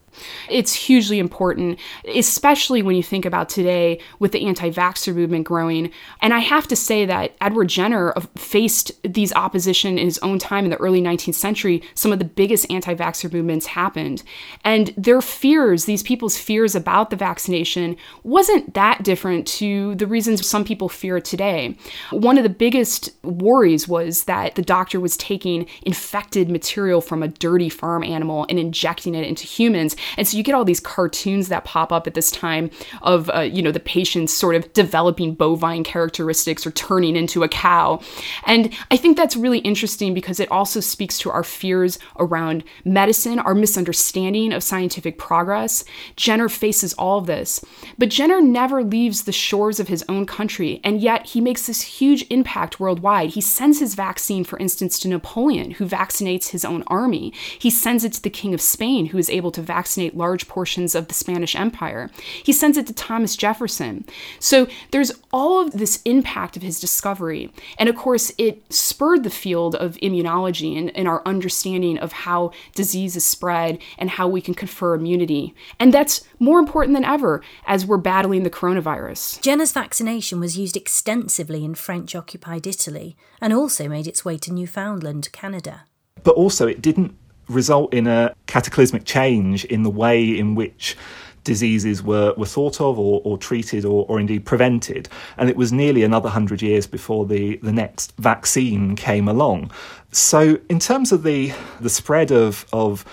It's 0.48 0.74
hugely 0.74 1.18
important, 1.18 1.78
especially 2.14 2.82
when 2.82 2.96
you 2.96 3.02
think 3.02 3.24
about 3.24 3.48
today 3.48 4.00
with 4.18 4.32
the 4.32 4.46
anti 4.46 4.70
vaxxer 4.70 5.14
movement 5.14 5.44
growing. 5.44 5.90
And 6.20 6.32
I 6.34 6.40
have 6.40 6.68
to 6.68 6.76
say 6.76 7.06
that 7.06 7.34
Edward 7.40 7.68
Jenner 7.68 8.14
faced 8.36 8.92
these 9.02 9.32
opposition 9.34 9.98
in 9.98 10.06
his 10.06 10.18
own 10.18 10.38
time 10.38 10.64
in 10.64 10.70
the 10.70 10.76
early 10.76 11.00
19th 11.00 11.34
century. 11.34 11.82
Some 11.94 12.12
of 12.12 12.18
the 12.18 12.24
biggest 12.24 12.70
anti 12.70 12.94
vaxxer 12.94 13.32
movements 13.32 13.66
happened. 13.66 14.22
And 14.64 14.92
their 14.96 15.20
fears, 15.20 15.84
these 15.84 16.02
people's 16.02 16.38
fears 16.38 16.74
about 16.74 17.10
the 17.10 17.16
vaccination, 17.16 17.96
wasn't 18.22 18.74
that 18.74 19.02
different 19.02 19.46
to 19.46 19.94
the 19.96 20.06
reasons 20.06 20.46
some 20.46 20.64
people 20.64 20.88
fear 20.88 21.20
today. 21.20 21.76
One 22.10 22.38
of 22.38 22.44
the 22.44 22.50
biggest 22.50 23.10
worries 23.22 23.88
was 23.88 24.24
that 24.24 24.54
the 24.54 24.62
doctor 24.62 25.00
was 25.00 25.16
taking 25.16 25.66
infected 25.82 26.48
material 26.50 27.00
from 27.00 27.22
a 27.22 27.28
dirty 27.28 27.68
farm 27.68 28.04
animal 28.04 28.46
and 28.48 28.58
injecting 28.58 29.14
it 29.14 29.26
into 29.26 29.46
humans 29.46 29.96
And 30.16 30.26
so 30.26 30.36
you 30.36 30.42
get 30.42 30.54
all 30.54 30.64
these 30.64 30.80
cartoons 30.80 31.48
that 31.48 31.64
pop 31.64 31.92
up 31.92 32.06
at 32.06 32.14
this 32.14 32.30
time 32.30 32.70
of, 33.02 33.30
uh, 33.34 33.40
you 33.40 33.62
know, 33.62 33.72
the 33.72 33.80
patients 33.80 34.32
sort 34.32 34.54
of 34.54 34.72
developing 34.72 35.34
bovine 35.34 35.84
characteristics 35.84 36.66
or 36.66 36.70
turning 36.72 37.16
into 37.16 37.42
a 37.42 37.48
cow. 37.48 38.00
And 38.46 38.72
I 38.90 38.96
think 38.96 39.16
that's 39.16 39.36
really 39.36 39.58
interesting 39.58 40.14
because 40.14 40.40
it 40.40 40.50
also 40.50 40.80
speaks 40.80 41.18
to 41.18 41.30
our 41.30 41.44
fears 41.44 41.98
around 42.18 42.64
medicine, 42.84 43.38
our 43.38 43.54
misunderstanding 43.54 44.52
of 44.52 44.62
scientific 44.62 45.18
progress. 45.18 45.84
Jenner 46.16 46.48
faces 46.48 46.94
all 46.94 47.18
of 47.18 47.26
this, 47.26 47.64
but 47.98 48.10
Jenner 48.10 48.40
never 48.40 48.82
leaves 48.82 49.24
the 49.24 49.32
shores 49.32 49.80
of 49.80 49.88
his 49.88 50.04
own 50.08 50.26
country, 50.26 50.80
and 50.84 51.00
yet 51.00 51.26
he 51.26 51.40
makes 51.40 51.66
this 51.66 51.82
huge 51.82 52.24
impact 52.30 52.80
worldwide. 52.80 53.30
He 53.30 53.40
sends 53.40 53.80
his 53.80 53.94
vaccine, 53.94 54.44
for 54.44 54.58
instance, 54.58 54.98
to 55.00 55.08
Napoleon, 55.08 55.72
who 55.72 55.86
vaccinates 55.86 56.50
his 56.50 56.64
own 56.64 56.82
army. 56.86 57.32
He 57.58 57.70
sends 57.70 58.04
it 58.04 58.12
to 58.14 58.22
the 58.22 58.30
King 58.30 58.54
of 58.54 58.60
Spain, 58.60 59.06
who 59.06 59.18
is 59.18 59.30
able 59.30 59.50
to 59.52 59.62
vaccinate 59.62 59.93
large 60.14 60.48
portions 60.48 60.94
of 60.94 61.08
the 61.08 61.14
Spanish 61.14 61.54
Empire. 61.56 62.10
He 62.42 62.52
sends 62.52 62.76
it 62.76 62.86
to 62.86 62.92
Thomas 62.92 63.36
Jefferson. 63.36 64.04
So 64.38 64.66
there's 64.90 65.12
all 65.32 65.60
of 65.60 65.72
this 65.72 66.02
impact 66.04 66.56
of 66.56 66.62
his 66.62 66.80
discovery. 66.80 67.52
And 67.78 67.88
of 67.88 67.96
course, 67.96 68.32
it 68.38 68.62
spurred 68.72 69.22
the 69.24 69.30
field 69.30 69.74
of 69.76 69.96
immunology 69.96 70.76
and, 70.78 70.94
and 70.96 71.08
our 71.08 71.22
understanding 71.26 71.98
of 71.98 72.12
how 72.12 72.52
disease 72.74 73.16
is 73.16 73.24
spread 73.24 73.78
and 73.98 74.10
how 74.10 74.28
we 74.28 74.40
can 74.40 74.54
confer 74.54 74.94
immunity. 74.94 75.54
And 75.78 75.92
that's 75.92 76.22
more 76.38 76.58
important 76.58 76.94
than 76.94 77.04
ever 77.04 77.42
as 77.66 77.86
we're 77.86 77.96
battling 77.96 78.42
the 78.42 78.50
coronavirus. 78.50 79.40
Jenner's 79.40 79.72
vaccination 79.72 80.40
was 80.40 80.58
used 80.58 80.76
extensively 80.76 81.64
in 81.64 81.74
French 81.74 82.14
occupied 82.14 82.66
Italy 82.66 83.16
and 83.40 83.52
also 83.52 83.88
made 83.88 84.06
its 84.06 84.24
way 84.24 84.38
to 84.38 84.52
Newfoundland, 84.52 85.30
Canada. 85.32 85.84
but 86.22 86.34
also 86.34 86.66
it 86.66 86.80
didn't 86.80 87.14
result 87.48 87.92
in 87.92 88.06
a 88.06 88.34
cataclysmic 88.46 89.04
change 89.04 89.64
in 89.66 89.82
the 89.82 89.90
way 89.90 90.38
in 90.38 90.54
which 90.54 90.96
diseases 91.44 92.02
were, 92.02 92.34
were 92.36 92.46
thought 92.46 92.80
of 92.80 92.98
or, 92.98 93.20
or 93.24 93.38
treated 93.38 93.84
or, 93.84 94.06
or 94.08 94.18
indeed 94.18 94.44
prevented. 94.44 95.08
And 95.36 95.48
it 95.48 95.56
was 95.56 95.72
nearly 95.72 96.02
another 96.02 96.30
hundred 96.30 96.62
years 96.62 96.86
before 96.86 97.26
the, 97.26 97.56
the 97.58 97.72
next 97.72 98.14
vaccine 98.18 98.96
came 98.96 99.28
along. 99.28 99.70
So, 100.10 100.58
in 100.68 100.78
terms 100.78 101.12
of 101.12 101.22
the, 101.22 101.52
the 101.80 101.90
spread 101.90 102.32
of, 102.32 102.66
of 102.72 103.04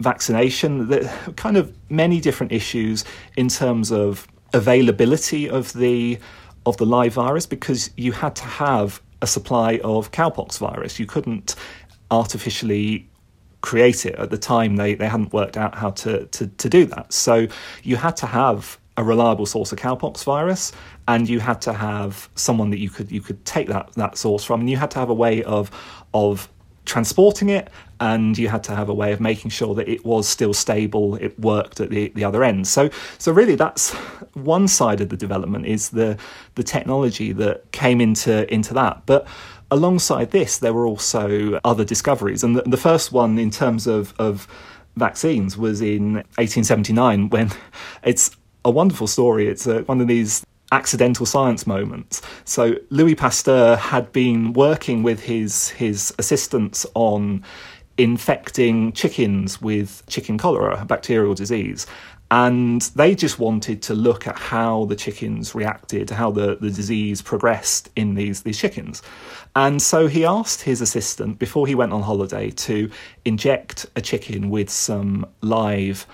vaccination, 0.00 0.88
there 0.88 1.04
are 1.04 1.32
kind 1.32 1.56
of 1.56 1.74
many 1.90 2.20
different 2.20 2.52
issues 2.52 3.04
in 3.36 3.48
terms 3.48 3.92
of 3.92 4.26
availability 4.52 5.48
of 5.48 5.72
the 5.74 6.18
of 6.64 6.76
the 6.78 6.86
live 6.86 7.12
virus 7.12 7.46
because 7.46 7.90
you 7.96 8.10
had 8.10 8.34
to 8.34 8.42
have 8.42 9.00
a 9.22 9.26
supply 9.26 9.80
of 9.84 10.10
cowpox 10.10 10.58
virus. 10.58 10.98
You 10.98 11.06
couldn't 11.06 11.54
artificially 12.10 13.08
create 13.60 14.06
it. 14.06 14.14
At 14.16 14.30
the 14.30 14.38
time 14.38 14.76
they, 14.76 14.94
they 14.94 15.08
hadn't 15.08 15.32
worked 15.32 15.56
out 15.56 15.74
how 15.74 15.90
to, 15.90 16.26
to, 16.26 16.46
to 16.46 16.68
do 16.68 16.84
that. 16.86 17.12
So 17.12 17.48
you 17.82 17.96
had 17.96 18.16
to 18.18 18.26
have 18.26 18.78
a 18.96 19.04
reliable 19.04 19.46
source 19.46 19.72
of 19.72 19.78
cowpox 19.78 20.24
virus 20.24 20.72
and 21.08 21.28
you 21.28 21.40
had 21.40 21.60
to 21.62 21.72
have 21.72 22.28
someone 22.34 22.70
that 22.70 22.78
you 22.78 22.88
could 22.88 23.10
you 23.12 23.20
could 23.20 23.44
take 23.44 23.68
that 23.68 23.92
that 23.94 24.16
source 24.16 24.44
from. 24.44 24.60
And 24.60 24.70
you 24.70 24.76
had 24.76 24.90
to 24.92 24.98
have 24.98 25.10
a 25.10 25.14
way 25.14 25.42
of 25.44 25.70
of 26.14 26.48
transporting 26.86 27.48
it 27.48 27.68
and 27.98 28.38
you 28.38 28.48
had 28.48 28.62
to 28.62 28.74
have 28.74 28.88
a 28.88 28.94
way 28.94 29.12
of 29.12 29.20
making 29.20 29.50
sure 29.50 29.74
that 29.74 29.88
it 29.88 30.04
was 30.04 30.28
still 30.28 30.54
stable 30.54 31.16
it 31.16 31.38
worked 31.38 31.80
at 31.80 31.90
the, 31.90 32.08
the 32.14 32.24
other 32.24 32.42
end. 32.44 32.66
So 32.66 32.88
so 33.18 33.32
really 33.32 33.56
that's 33.56 33.92
one 34.34 34.68
side 34.68 35.00
of 35.00 35.08
the 35.10 35.16
development 35.16 35.66
is 35.66 35.90
the 35.90 36.16
the 36.54 36.62
technology 36.62 37.32
that 37.32 37.70
came 37.72 38.00
into 38.00 38.52
into 38.52 38.72
that. 38.74 39.02
But 39.06 39.26
alongside 39.70 40.30
this 40.30 40.58
there 40.58 40.72
were 40.72 40.86
also 40.86 41.58
other 41.64 41.84
discoveries 41.84 42.44
and 42.44 42.56
the, 42.56 42.62
the 42.62 42.76
first 42.76 43.12
one 43.12 43.38
in 43.38 43.50
terms 43.50 43.86
of 43.86 44.14
of 44.18 44.46
vaccines 44.96 45.56
was 45.56 45.80
in 45.80 46.14
1879 46.14 47.28
when 47.30 47.50
it's 48.02 48.30
a 48.64 48.70
wonderful 48.70 49.06
story 49.06 49.48
it's 49.48 49.66
a, 49.66 49.82
one 49.82 50.00
of 50.00 50.08
these 50.08 50.44
accidental 50.72 51.26
science 51.26 51.66
moments. 51.66 52.22
So 52.44 52.74
Louis 52.90 53.14
Pasteur 53.14 53.76
had 53.76 54.12
been 54.12 54.52
working 54.52 55.02
with 55.02 55.22
his 55.22 55.70
his 55.70 56.12
assistants 56.18 56.86
on 56.94 57.44
infecting 57.98 58.92
chickens 58.92 59.60
with 59.60 60.02
chicken 60.06 60.36
cholera, 60.36 60.80
a 60.82 60.84
bacterial 60.84 61.34
disease. 61.34 61.86
And 62.30 62.82
they 62.96 63.14
just 63.14 63.38
wanted 63.38 63.82
to 63.82 63.94
look 63.94 64.26
at 64.26 64.36
how 64.36 64.86
the 64.86 64.96
chickens 64.96 65.54
reacted, 65.54 66.10
how 66.10 66.32
the, 66.32 66.56
the 66.56 66.70
disease 66.70 67.22
progressed 67.22 67.88
in 67.94 68.14
these, 68.14 68.42
these 68.42 68.58
chickens. 68.58 69.02
And 69.54 69.80
so 69.80 70.08
he 70.08 70.24
asked 70.24 70.62
his 70.62 70.80
assistant, 70.80 71.38
before 71.38 71.66
he 71.68 71.76
went 71.76 71.92
on 71.92 72.02
holiday, 72.02 72.50
to 72.50 72.90
inject 73.24 73.86
a 73.94 74.00
chicken 74.00 74.50
with 74.50 74.70
some 74.70 75.26
live 75.40 76.06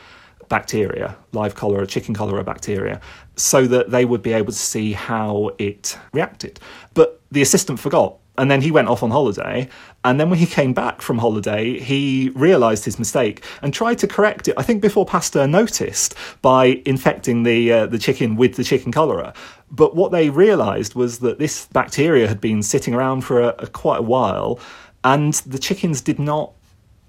bacteria, 0.48 1.16
live 1.33 1.55
cholera, 1.55 1.87
chicken 1.87 2.14
cholera 2.14 2.44
bacteria, 2.44 3.01
so 3.37 3.66
that 3.66 3.90
they 3.90 4.05
would 4.05 4.22
be 4.22 4.35
able 4.35 4.53
to 4.53 4.59
see 4.59 4.92
how 4.92 5.51
it 5.59 5.96
reacted. 6.12 6.61
But 6.92 7.22
the 7.31 7.40
assistant 7.40 7.81
forgot. 7.81 8.18
And 8.38 8.51
then 8.51 8.62
he 8.62 8.71
went 8.71 8.88
off 8.88 9.03
on 9.03 9.11
holiday. 9.11 9.68
And 10.05 10.18
then 10.18 10.31
when 10.31 10.38
he 10.38 10.47
came 10.47 10.73
back 10.73 11.03
from 11.03 11.18
holiday, 11.18 11.79
he 11.79 12.31
realised 12.35 12.85
his 12.85 12.99
mistake 12.99 13.45
and 13.61 13.75
tried 13.75 13.99
to 13.99 14.07
correct 14.07 14.49
it. 14.49 14.55
I 14.57 14.62
think 14.62 14.81
before 14.81 15.05
Pasteur 15.05 15.47
noticed 15.47 16.14
by 16.40 16.83
infecting 16.87 17.42
the 17.42 17.73
uh, 17.73 17.87
the 17.87 17.99
chicken 17.99 18.37
with 18.37 18.57
the 18.57 18.64
chicken 18.64 18.90
cholera. 18.90 19.35
But 19.71 19.95
what 19.95 20.12
they 20.12 20.31
realised 20.31 20.95
was 20.95 21.18
that 21.21 21.38
this 21.38 21.66
bacteria 21.66 22.27
had 22.27 22.40
been 22.40 22.62
sitting 22.62 22.95
around 22.95 23.23
for 23.23 23.40
a, 23.40 23.55
a 23.59 23.66
quite 23.66 24.01
a 24.01 24.03
while, 24.03 24.59
and 25.05 25.35
the 25.35 25.59
chickens 25.59 26.01
did 26.01 26.18
not 26.18 26.53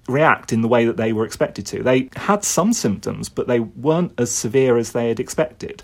react 0.08 0.52
in 0.52 0.62
the 0.62 0.68
way 0.68 0.86
that 0.86 0.98
they 0.98 1.14
were 1.14 1.26
expected 1.26 1.66
to. 1.68 1.82
They 1.84 2.10
had 2.16 2.44
some 2.44 2.74
symptoms, 2.74 3.30
but 3.30 3.48
they 3.48 3.60
weren't 3.62 4.14
as 4.18 4.32
severe 4.32 4.78
as 4.78 4.92
they 4.92 5.08
had 5.08 5.20
expected. 5.20 5.84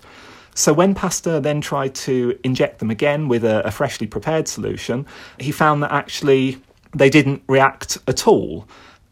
So 0.54 0.72
when 0.72 0.94
Pasteur 0.94 1.40
then 1.40 1.60
tried 1.60 1.94
to 1.96 2.38
inject 2.44 2.78
them 2.78 2.90
again 2.90 3.28
with 3.28 3.44
a, 3.44 3.66
a 3.66 3.70
freshly 3.70 4.06
prepared 4.06 4.48
solution, 4.48 5.06
he 5.38 5.52
found 5.52 5.82
that 5.82 5.92
actually 5.92 6.60
they 6.94 7.10
didn't 7.10 7.42
react 7.48 7.98
at 8.06 8.26
all. 8.26 8.66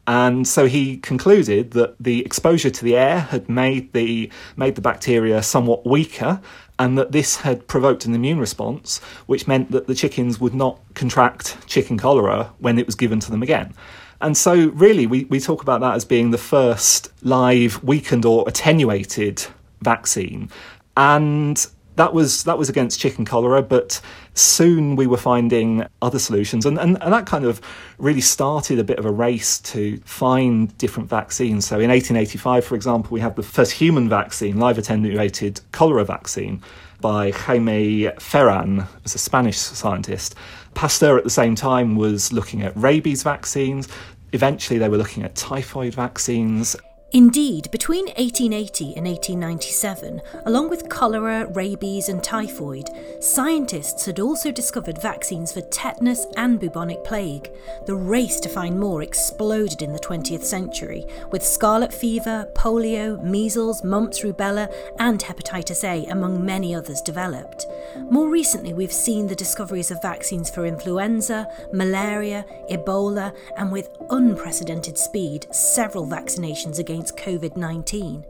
And 0.06 0.48
so 0.48 0.66
he 0.66 0.96
concluded 0.96 1.72
that 1.72 1.94
the 2.00 2.24
exposure 2.24 2.70
to 2.70 2.84
the 2.84 2.96
air 2.96 3.20
had 3.20 3.48
made 3.48 3.92
the 3.92 4.30
made 4.56 4.74
the 4.74 4.80
bacteria 4.80 5.42
somewhat 5.42 5.86
weaker 5.86 6.40
and 6.78 6.96
that 6.96 7.12
this 7.12 7.36
had 7.36 7.66
provoked 7.66 8.06
an 8.06 8.14
immune 8.14 8.38
response, 8.38 9.00
which 9.26 9.46
meant 9.46 9.70
that 9.72 9.86
the 9.86 9.94
chickens 9.94 10.40
would 10.40 10.54
not 10.54 10.80
contract 10.94 11.56
chicken 11.66 11.98
cholera 11.98 12.52
when 12.58 12.78
it 12.78 12.86
was 12.86 12.94
given 12.94 13.20
to 13.20 13.30
them 13.30 13.42
again. 13.42 13.74
And 14.20 14.36
so, 14.36 14.68
really, 14.70 15.06
we, 15.06 15.24
we 15.24 15.40
talk 15.40 15.62
about 15.62 15.80
that 15.80 15.94
as 15.94 16.04
being 16.04 16.30
the 16.30 16.38
first 16.38 17.12
live, 17.22 17.82
weakened, 17.84 18.24
or 18.24 18.48
attenuated 18.48 19.44
vaccine. 19.82 20.50
And 20.98 21.64
that 21.94 22.12
was 22.12 22.42
that 22.44 22.58
was 22.58 22.68
against 22.68 22.98
chicken 22.98 23.24
cholera, 23.24 23.62
but 23.62 24.00
soon 24.34 24.96
we 24.96 25.06
were 25.06 25.16
finding 25.16 25.86
other 26.02 26.18
solutions, 26.18 26.66
and, 26.66 26.76
and, 26.76 27.00
and 27.00 27.12
that 27.12 27.24
kind 27.24 27.44
of 27.44 27.60
really 27.98 28.20
started 28.20 28.80
a 28.80 28.84
bit 28.84 28.98
of 28.98 29.04
a 29.04 29.10
race 29.10 29.60
to 29.60 29.98
find 29.98 30.76
different 30.76 31.08
vaccines. 31.08 31.66
So 31.66 31.76
in 31.76 31.88
1885, 31.90 32.64
for 32.64 32.74
example, 32.74 33.12
we 33.12 33.20
had 33.20 33.36
the 33.36 33.44
first 33.44 33.72
human 33.72 34.08
vaccine, 34.08 34.58
live 34.58 34.76
attenuated 34.76 35.60
cholera 35.70 36.04
vaccine, 36.04 36.62
by 37.00 37.30
Jaime 37.30 38.08
Ferran, 38.18 38.88
as 39.04 39.14
a 39.14 39.18
Spanish 39.18 39.58
scientist. 39.58 40.34
Pasteur 40.74 41.16
at 41.16 41.22
the 41.22 41.30
same 41.30 41.54
time 41.54 41.94
was 41.94 42.32
looking 42.32 42.62
at 42.62 42.76
rabies 42.76 43.22
vaccines. 43.22 43.86
Eventually, 44.32 44.80
they 44.80 44.88
were 44.88 44.98
looking 44.98 45.22
at 45.22 45.36
typhoid 45.36 45.94
vaccines. 45.94 46.74
Indeed, 47.10 47.70
between 47.70 48.04
1880 48.04 48.94
and 48.94 49.06
1897, 49.06 50.20
along 50.44 50.68
with 50.68 50.90
cholera, 50.90 51.46
rabies, 51.46 52.10
and 52.10 52.22
typhoid, 52.22 52.90
scientists 53.20 54.04
had 54.04 54.20
also 54.20 54.52
discovered 54.52 55.00
vaccines 55.00 55.50
for 55.50 55.62
tetanus 55.62 56.26
and 56.36 56.60
bubonic 56.60 57.02
plague. 57.04 57.50
The 57.86 57.94
race 57.94 58.38
to 58.40 58.50
find 58.50 58.78
more 58.78 59.02
exploded 59.02 59.80
in 59.80 59.94
the 59.94 59.98
20th 59.98 60.42
century, 60.42 61.06
with 61.30 61.42
scarlet 61.42 61.94
fever, 61.94 62.46
polio, 62.54 63.22
measles, 63.24 63.82
mumps, 63.82 64.20
rubella, 64.20 64.70
and 64.98 65.18
hepatitis 65.18 65.84
A, 65.84 66.04
among 66.10 66.44
many 66.44 66.74
others, 66.74 67.00
developed. 67.00 67.64
More 68.10 68.28
recently, 68.28 68.74
we've 68.74 68.92
seen 68.92 69.28
the 69.28 69.34
discoveries 69.34 69.90
of 69.90 70.02
vaccines 70.02 70.50
for 70.50 70.66
influenza, 70.66 71.48
malaria, 71.72 72.44
Ebola, 72.70 73.34
and 73.56 73.72
with 73.72 73.88
unprecedented 74.10 74.98
speed, 74.98 75.46
several 75.54 76.06
vaccinations 76.06 76.78
against 76.98 77.16
COVID 77.16 77.56
19. 77.56 78.24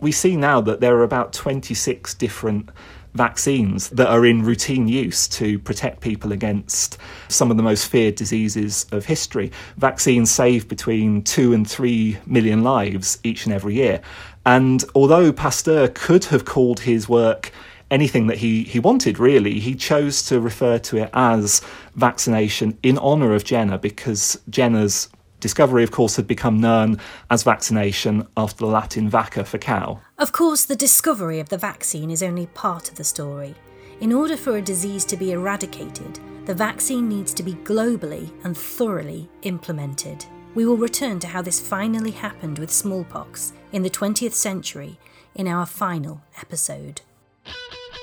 We 0.00 0.10
see 0.10 0.36
now 0.36 0.60
that 0.62 0.80
there 0.80 0.96
are 0.96 1.04
about 1.04 1.32
26 1.32 2.14
different 2.14 2.70
vaccines 3.14 3.90
that 3.90 4.08
are 4.08 4.26
in 4.26 4.42
routine 4.42 4.88
use 4.88 5.28
to 5.28 5.58
protect 5.60 6.00
people 6.00 6.32
against 6.32 6.98
some 7.28 7.50
of 7.50 7.56
the 7.56 7.62
most 7.62 7.86
feared 7.86 8.16
diseases 8.16 8.86
of 8.90 9.04
history. 9.04 9.52
Vaccines 9.76 10.30
save 10.32 10.66
between 10.66 11.22
two 11.22 11.52
and 11.52 11.68
three 11.70 12.18
million 12.26 12.64
lives 12.64 13.18
each 13.22 13.44
and 13.44 13.54
every 13.54 13.74
year. 13.74 14.00
And 14.44 14.84
although 14.96 15.32
Pasteur 15.32 15.86
could 15.88 16.24
have 16.24 16.44
called 16.44 16.80
his 16.80 17.08
work 17.08 17.52
anything 17.88 18.26
that 18.26 18.38
he, 18.38 18.64
he 18.64 18.80
wanted, 18.80 19.20
really, 19.20 19.60
he 19.60 19.76
chose 19.76 20.24
to 20.24 20.40
refer 20.40 20.78
to 20.78 20.96
it 20.96 21.10
as 21.12 21.60
vaccination 21.94 22.76
in 22.82 22.98
honour 22.98 23.34
of 23.34 23.44
Jenner 23.44 23.78
because 23.78 24.40
Jenner's 24.48 25.08
discovery, 25.42 25.82
of 25.82 25.90
course, 25.90 26.16
had 26.16 26.26
become 26.26 26.58
known 26.58 26.98
as 27.28 27.42
vaccination 27.42 28.26
after 28.38 28.64
the 28.64 28.70
Latin 28.70 29.10
vacca 29.10 29.44
for 29.44 29.58
cow. 29.58 30.00
Of 30.16 30.32
course, 30.32 30.64
the 30.64 30.76
discovery 30.76 31.40
of 31.40 31.50
the 31.50 31.58
vaccine 31.58 32.10
is 32.10 32.22
only 32.22 32.46
part 32.46 32.88
of 32.88 32.94
the 32.94 33.04
story. 33.04 33.54
In 34.00 34.12
order 34.12 34.36
for 34.38 34.56
a 34.56 34.62
disease 34.62 35.04
to 35.06 35.16
be 35.18 35.32
eradicated, 35.32 36.18
the 36.46 36.54
vaccine 36.54 37.08
needs 37.08 37.34
to 37.34 37.42
be 37.42 37.54
globally 37.54 38.32
and 38.44 38.56
thoroughly 38.56 39.28
implemented. 39.42 40.24
We 40.54 40.64
will 40.64 40.76
return 40.76 41.20
to 41.20 41.26
how 41.26 41.42
this 41.42 41.60
finally 41.60 42.10
happened 42.10 42.58
with 42.58 42.70
smallpox 42.70 43.52
in 43.72 43.82
the 43.82 43.90
20th 43.90 44.32
century 44.32 44.98
in 45.34 45.46
our 45.46 45.66
final 45.66 46.22
episode. 46.40 47.02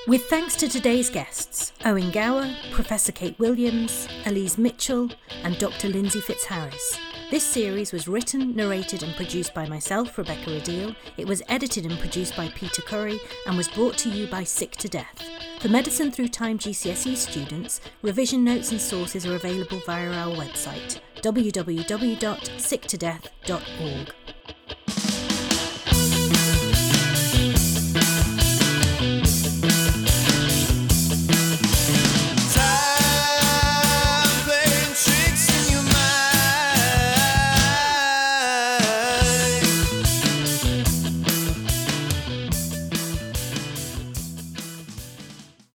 With 0.08 0.24
thanks 0.24 0.56
to 0.56 0.68
today's 0.68 1.10
guests 1.10 1.72
Owen 1.84 2.10
Gower, 2.10 2.50
Professor 2.72 3.12
Kate 3.12 3.38
Williams, 3.38 4.08
Elise 4.24 4.58
Mitchell, 4.58 5.10
and 5.44 5.58
Dr. 5.58 5.88
Lindsey 5.88 6.20
Fitzharris. 6.20 7.09
This 7.30 7.46
series 7.46 7.92
was 7.92 8.08
written, 8.08 8.56
narrated, 8.56 9.04
and 9.04 9.14
produced 9.14 9.54
by 9.54 9.68
myself, 9.68 10.18
Rebecca 10.18 10.50
Adil. 10.50 10.96
It 11.16 11.28
was 11.28 11.44
edited 11.48 11.86
and 11.86 11.96
produced 12.00 12.36
by 12.36 12.48
Peter 12.48 12.82
Curry 12.82 13.20
and 13.46 13.56
was 13.56 13.68
brought 13.68 13.96
to 13.98 14.08
you 14.08 14.26
by 14.26 14.42
Sick 14.42 14.72
to 14.72 14.88
Death. 14.88 15.22
For 15.60 15.68
Medicine 15.68 16.10
Through 16.10 16.30
Time 16.30 16.58
GCSE 16.58 17.16
students, 17.16 17.80
revision 18.02 18.42
notes 18.42 18.72
and 18.72 18.80
sources 18.80 19.24
are 19.26 19.36
available 19.36 19.80
via 19.86 20.10
our 20.10 20.34
website 20.34 20.98
www.sicktodeath.org. 21.22 24.14